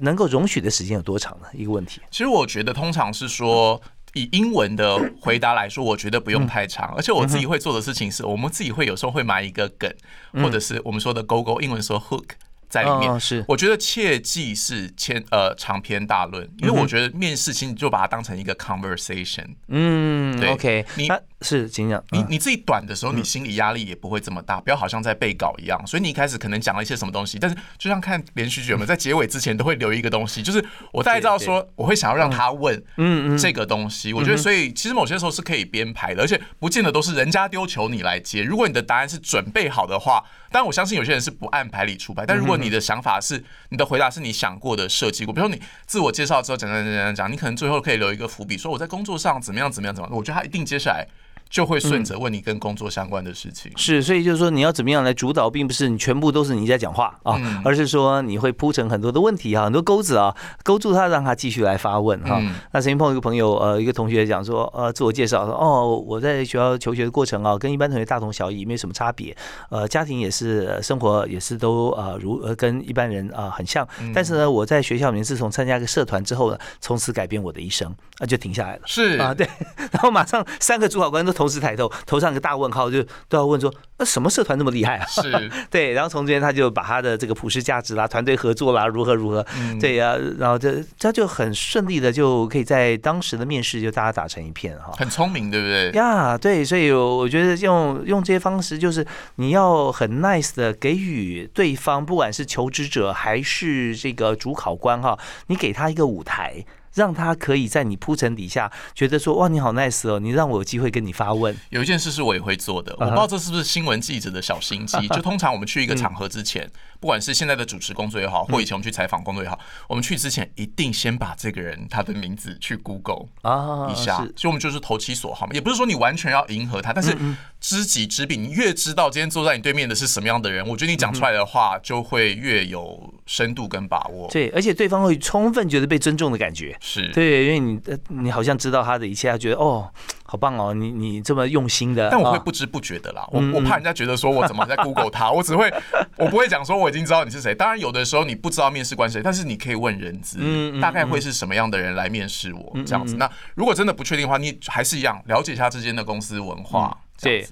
[0.00, 1.46] 能够容许的时间有多长呢？
[1.52, 2.00] 一个问题。
[2.10, 3.80] 其实我觉得通常是说。
[4.14, 9.92] 以英文的回答来说，我觉得不用太长，而且我自己会做的事情是，我们自己会有时候会埋一个梗，
[10.34, 12.30] 或者是我们说的勾勾，英文说 hook。
[12.72, 13.12] 在里面。
[13.12, 19.44] 哦是我觉得切记是千呃长篇大论，因为我觉得面试其实你就把它当成一个 conversation。
[19.68, 21.06] 嗯对，OK，你
[21.42, 25.86] 是请讲，嗯你你自己短的时候，你心理压力也不会这么大，不要好像在背稿一样。
[25.86, 34.14] 所以你一开始可能讲了一些什么东西，但是就像看连续剧，我们在结尾之前都会留一个东西，就是 我大概知道说我会想要让他问嗯嗯这个东西。
[34.14, 38.42] 我觉得所以其实某些时候是可以编排的，而且不见得都是人家丢球你来接。
[38.42, 50.16] 如果你的答案是准备好的话，当然我相信有些人是不按牌理出牌，但如果你的想法是你的回答是你想过的设计过，比如说你自我介绍之后讲讲讲讲讲，你可能最后可以留一个伏笔，说我在工作上怎么样怎么样怎么样。
[50.16, 51.06] 我觉得他一定接下来
[51.52, 53.70] 就会顺着问你跟工作相关的事情。
[53.76, 57.60] 是，所以就是说你要怎么样来主导，并不是你全部都是你在讲话啊，嗯。
[57.62, 60.34] 而是说你会铺成很多的问题啊，很多钩子啊，
[60.64, 62.38] 勾住他，让他继续来发问哈。
[62.40, 62.54] 嗯。
[62.72, 69.36] 那曾经碰到一个朋友，呃，一个同学讲说，呃，自我介绍说，哦，我在学校求学的过程啊，跟一般同学大同小异，没什么差别，
[69.68, 74.10] 呃，家庭也是，呃生活也是都呃如呃跟一般人啊、呃很像，嗯。
[74.14, 78.82] 但是呢，我在学校里面自从参加一个社团之后呢，从此改变我的一生，啊，就停下来了。
[78.86, 79.18] 是。
[79.18, 79.46] 啊，对，
[79.92, 85.06] 然后马上三个主考官都同时抬头，头上一个大问号，就都要问说，那什么社团那么厉害啊？
[85.06, 94.92] 是， 对，然后从这边他就把他的这个普世价值啦、团队合作啦，如何如何，嗯对呀、然后这他就很顺利的就可以在当时的面试就大家打成一片哈。
[94.98, 95.90] 很聪明，对不对？
[95.92, 106.64] 呀对，所以我觉得用用这些方式，就是你要很 nice 的给予对方，不管是求职者还是这个主考官哈，你给他一个舞台。
[106.94, 115.08] 让他可以在你铺陈底下觉得说哇你好 nice 哦，你让我有机会跟你发问，有一件事是我也会做的，我不知道这是不是新闻记者的小心机。
[115.08, 116.70] 就通常我们去一个场合之前，
[117.00, 125.52] 不管是现在的主持工作也好，或以前我们去采访工作也好，我们去之前一定先把这个人他的名字去 Google 啊一下，是所以我们就是投其所好嘛。
[125.54, 127.16] 也不是说你完全要迎合他，但是
[127.60, 134.28] 知己知彼，你越知道今天坐在你对面的是什么样的人，我觉得你讲出来的话就会越有深度跟把握。
[134.30, 136.76] 对，而且对方会充分觉得被尊重的感觉。
[136.84, 139.88] 是，对，因为你呃你好像知道他的一切，他觉得哦，
[140.24, 142.10] 好棒哦，你你这么用心的。
[142.10, 145.72] 但我会啊不知不觉的啦，我我怕人家觉得说我怎么在 Google 他，我只会
[146.16, 147.54] 我不会讲说我已经知道你是谁。
[147.54, 153.14] 当然有的时候你不知道面试官是谁，但是你可以问人资嗯嗯，大概会是什么样的人来面试我这样子。
[153.14, 156.98] 那如果真的不确定的话，你还是一样了解一下之间的公司文化。
[157.22, 157.46] 对，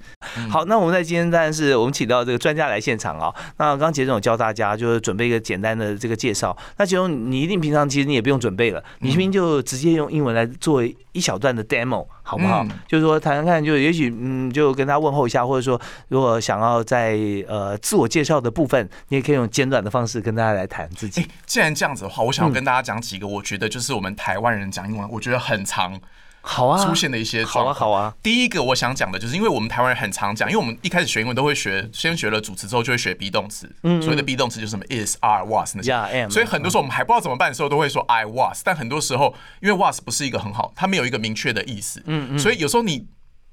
[0.49, 3.33] 好，那我们在今天当然是我们请到这个专家来现场啊。
[3.57, 6.57] 那刚刚杰总有教大家，就是准备一个简单的这个介绍。
[6.77, 12.65] 那杰总，你一定平常其实你也不用准备了，你明明就直接用英文来做一小段的 demo，好不好？
[12.65, 17.17] 嗯就是说谈谈看，就也许嗯，就跟他问候一下，或者说如果想要在
[17.47, 26.01] 呃自我介绍的部分，你也可以用简短的方式跟大家来谈自己哎。，既然这样子的话，我想要跟大家讲几个，我觉得就是我们台湾人讲英文，我觉得很常
[26.43, 27.73] 好啊，出现的一些好啊。
[27.75, 35.93] 好啊，第一个我想讲的就是，因为我们台湾人很常讲，因为我们一开始学英文都会学，先学了主词之后就会学 be 动词，嗯所谓的 be 动词就是什么 is、are、was 那些。
[35.93, 43.07] Yeah, am 所以很多时候我们还不知道怎么办的时候，都会说 I was，但很多时候因为 was 不是一个很好，它没有一个明确的意思，嗯嗯，所以有时候你。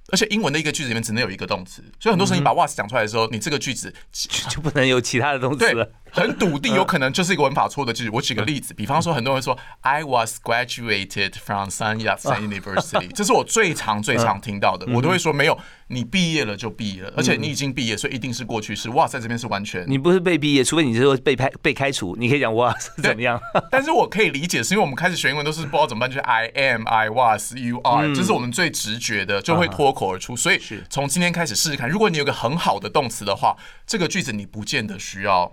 [0.09, 3.93] 而且英文的一个句子里面只能有一个动词，所以很多时候你把 was 讲出来的时候，你这个句子
[4.49, 8.09] 就不能有其他的动词对了。，很笃定，有可能就是一个文法错的句子。
[8.13, 14.85] 我举个例子，比方说，很多人说 I was graduated from Sun Yat-sen University， 这是我最常最常听到的。
[14.93, 18.89] 我都会说没有，你毕业了就毕业了，而且你已经毕业，所以一定是过去式。
[18.91, 19.85] 哇，塞这边是完全。
[19.87, 23.39] 你不是被毕业，除非你是说被开被开除，你可以讲哇是 怎么样？
[23.71, 30.35] 但是我可以理解，是因为我们开始学英文都是不知道怎么办，就是 I am, I was, you are，这是我们最直觉的，就会脱口而出。
[30.35, 33.55] 所以从今天开始试试看，如果你有个很好的动词的话，
[33.85, 35.51] 这个句子你不见得需要。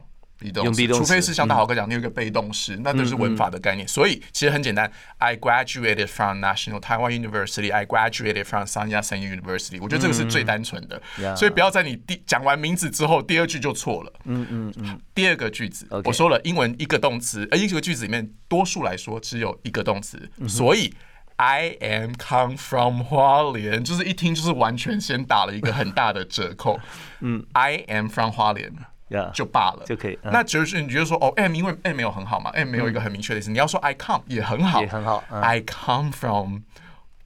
[0.52, 3.86] Be 动词，除非是像大豪哥讲，你有一个被动式，那都是文法的概念。
[3.86, 7.72] 所以其实很简单，I graduated from National Taiwan University.
[7.72, 9.78] I graduated from Sun Yat-sen University.
[9.80, 11.00] 我觉得这个是最单纯的
[11.36, 14.12] 所以不要在你第讲完名字之后，第二句就错了。
[14.24, 15.00] 嗯嗯嗯。
[15.14, 20.92] 第二个句子我说了，英文一个动词，呃，一个句子里面多数来说只有一个动词，所以。
[21.36, 26.78] I am come from 花莲，就是一听就是完全先打了一个很大的折扣。
[27.18, 28.88] 嗯，I am from 花莲，呀
[29.32, 33.50] 就罢了，就可以嗯那就是你觉得说哦，M 因为 M 没有很好嘛，M 没有一个很明确的意思。
[33.50, 36.60] 你要说 I come 也很好，也很好嗯 I come from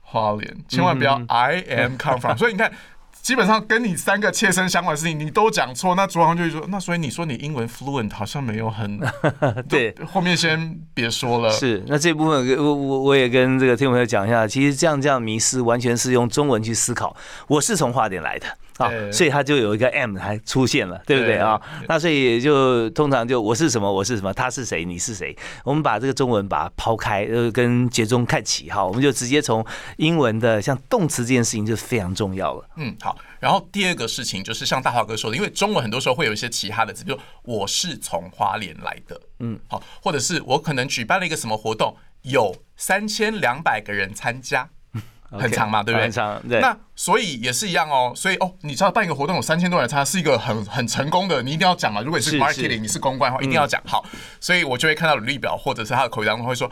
[0.00, 2.36] 花莲，千万不要 I am come from。
[2.38, 2.72] 所以你看。
[3.22, 8.98] 基本上跟你三个切身相关的事情，你都讲错，那主管就会说，那所以你说你英文 fluent 好像没有很，
[9.68, 9.94] 对。
[10.10, 11.50] 后面先别说了。
[11.50, 17.14] 是， 那这部分我我我也跟这个听众朋友讲一下，其实这样这样迷失完全是用中文去思考。
[17.46, 18.46] 我是从华点来的
[18.78, 21.60] 啊，所以它就有一个 M 还出现了，对不对啊？
[21.86, 25.36] 那所以就通常就我是什么，我是什么，他是谁，你是谁？
[25.64, 29.64] 我们把这个中文把它抛开，呃，跟节中看齐哈，我们就直接从
[29.96, 32.68] 英文的像动词这件事情就非常重要了。
[32.76, 33.07] 嗯，好。
[33.40, 44.68] 好，然后第二个事情就是像大华哥说的，因为中文很多时候会有一些其他的字，比如我是从花莲来的，嗯，好，或者是我可能举办了一个什么活动，有三千两百个人参加。
[45.30, 46.04] 很长嘛，对不对？
[46.04, 46.58] 很长，对。
[46.58, 52.00] 那所以也是一样哦，所以哦，你知道办一个活动有三千多人参加，是一个很很成功的，你一定要讲嘛。
[52.00, 54.02] 如果你是 marketing，你是公关的话，一定要讲好。
[54.40, 56.70] 所以我就会看到履历表或者是他的口语当中会说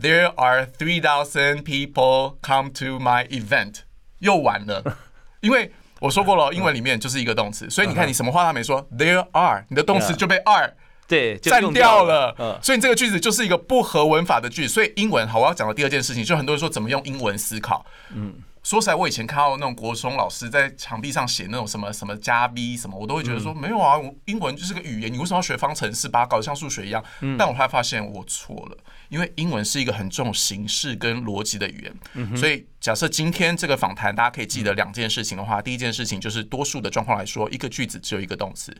[0.00, 3.80] ，There are three thousand people come to my event，
[4.20, 4.82] 又完了，
[5.42, 5.70] 因为
[6.00, 10.74] 我说过了，英文里面就是一个动词，所以你看你什么话他没说，There are，你的动词就被 are。
[11.08, 14.68] 对，占掉了，所以你这个句子就是一个不合文法的句。
[14.68, 17.82] 所以英文好，我要讲的第二件事情，就很多人说怎么用英文思考。
[18.14, 27.02] 嗯，说起来，我以前看到那种国中老师在墙壁上写那种什么什么加 V 什么，我都会觉得说没有啊，英文就是个语言，你为什么要学方程式，把它搞得像数学一样？
[27.38, 28.76] 但我后来发现我错了。
[29.08, 38.70] 因为英文是一个很重形式跟逻辑的语言，所以假设今天这个访谈大家可以记得两件事情的话，第一件事情就是多数的状况来说，一个句子只有一个动词。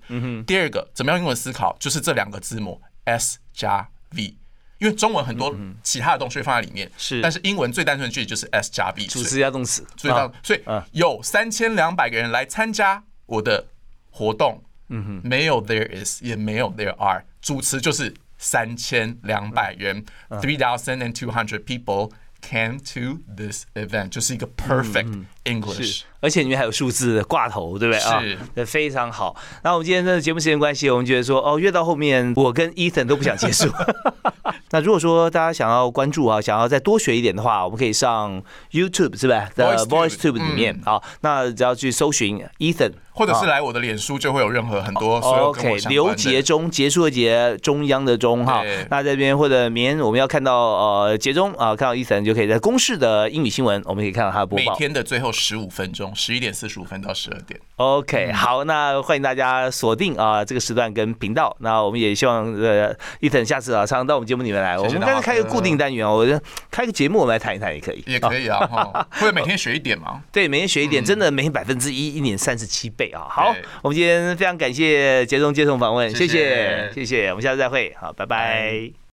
[0.46, 4.36] 第二个怎么样英文思考，就是这两个字母 S 加 V，
[4.78, 10.60] 因为中文很多其他的东西放在里面，是，但是英文最单纯的句子就是 S 加 V，主词加动词，所以所以
[10.92, 13.66] 有三千两百个人来参加我的
[14.10, 18.12] 活动，嗯哼，没有 There is，也没有 There are，主词就是。
[18.37, 20.03] 三千两百人，
[20.41, 26.02] three thousand and two hundred people came to this event，就是一个 perfect English。
[26.20, 28.20] 而且里面还有数字挂头，对不对啊？
[28.56, 29.36] 是，非常好。
[29.62, 33.70] 那我们今天的节目时间关系，我们觉得说，哦，越到后面，我跟 Ethan 都不想结束。
[34.70, 38.42] 那如果说大家想要关注啊，想要再多学一点的话，我们可以上
[38.72, 39.48] YouTube 是吧？
[39.54, 48.64] 的 VoiceTube 里面啊，那只要去搜寻 Ethan，或者是来我的脸书，就会有任何很多 OK 刘杰中结束的结中央的中哈。
[48.90, 54.72] 那这边或者明天我们要看到呃杰中啊，看到 Ethan 就可以在公式的英语新闻，我们可以看到他的播报。
[54.72, 56.14] 每天的最后十五分钟。
[56.14, 61.56] 十一点四十五分到十二点，OK，好，那欢迎大家锁定啊这个时段跟频道。
[61.60, 68.58] 那我们也希望呃伊藤下次啊常常到我们节目里面来，我们干脆开一个固定单元，我觉得开个节目我们来谈一谈也可以，也可以啊，
[69.20, 70.22] 会每天学一点吗？
[70.32, 73.26] 对，每天学一点，真的每天百分之一，一年三十七倍啊。
[73.30, 78.98] 好，我们今天非常感谢杰中接送访问，谢谢谢谢，我们下次再会，好，拜拜。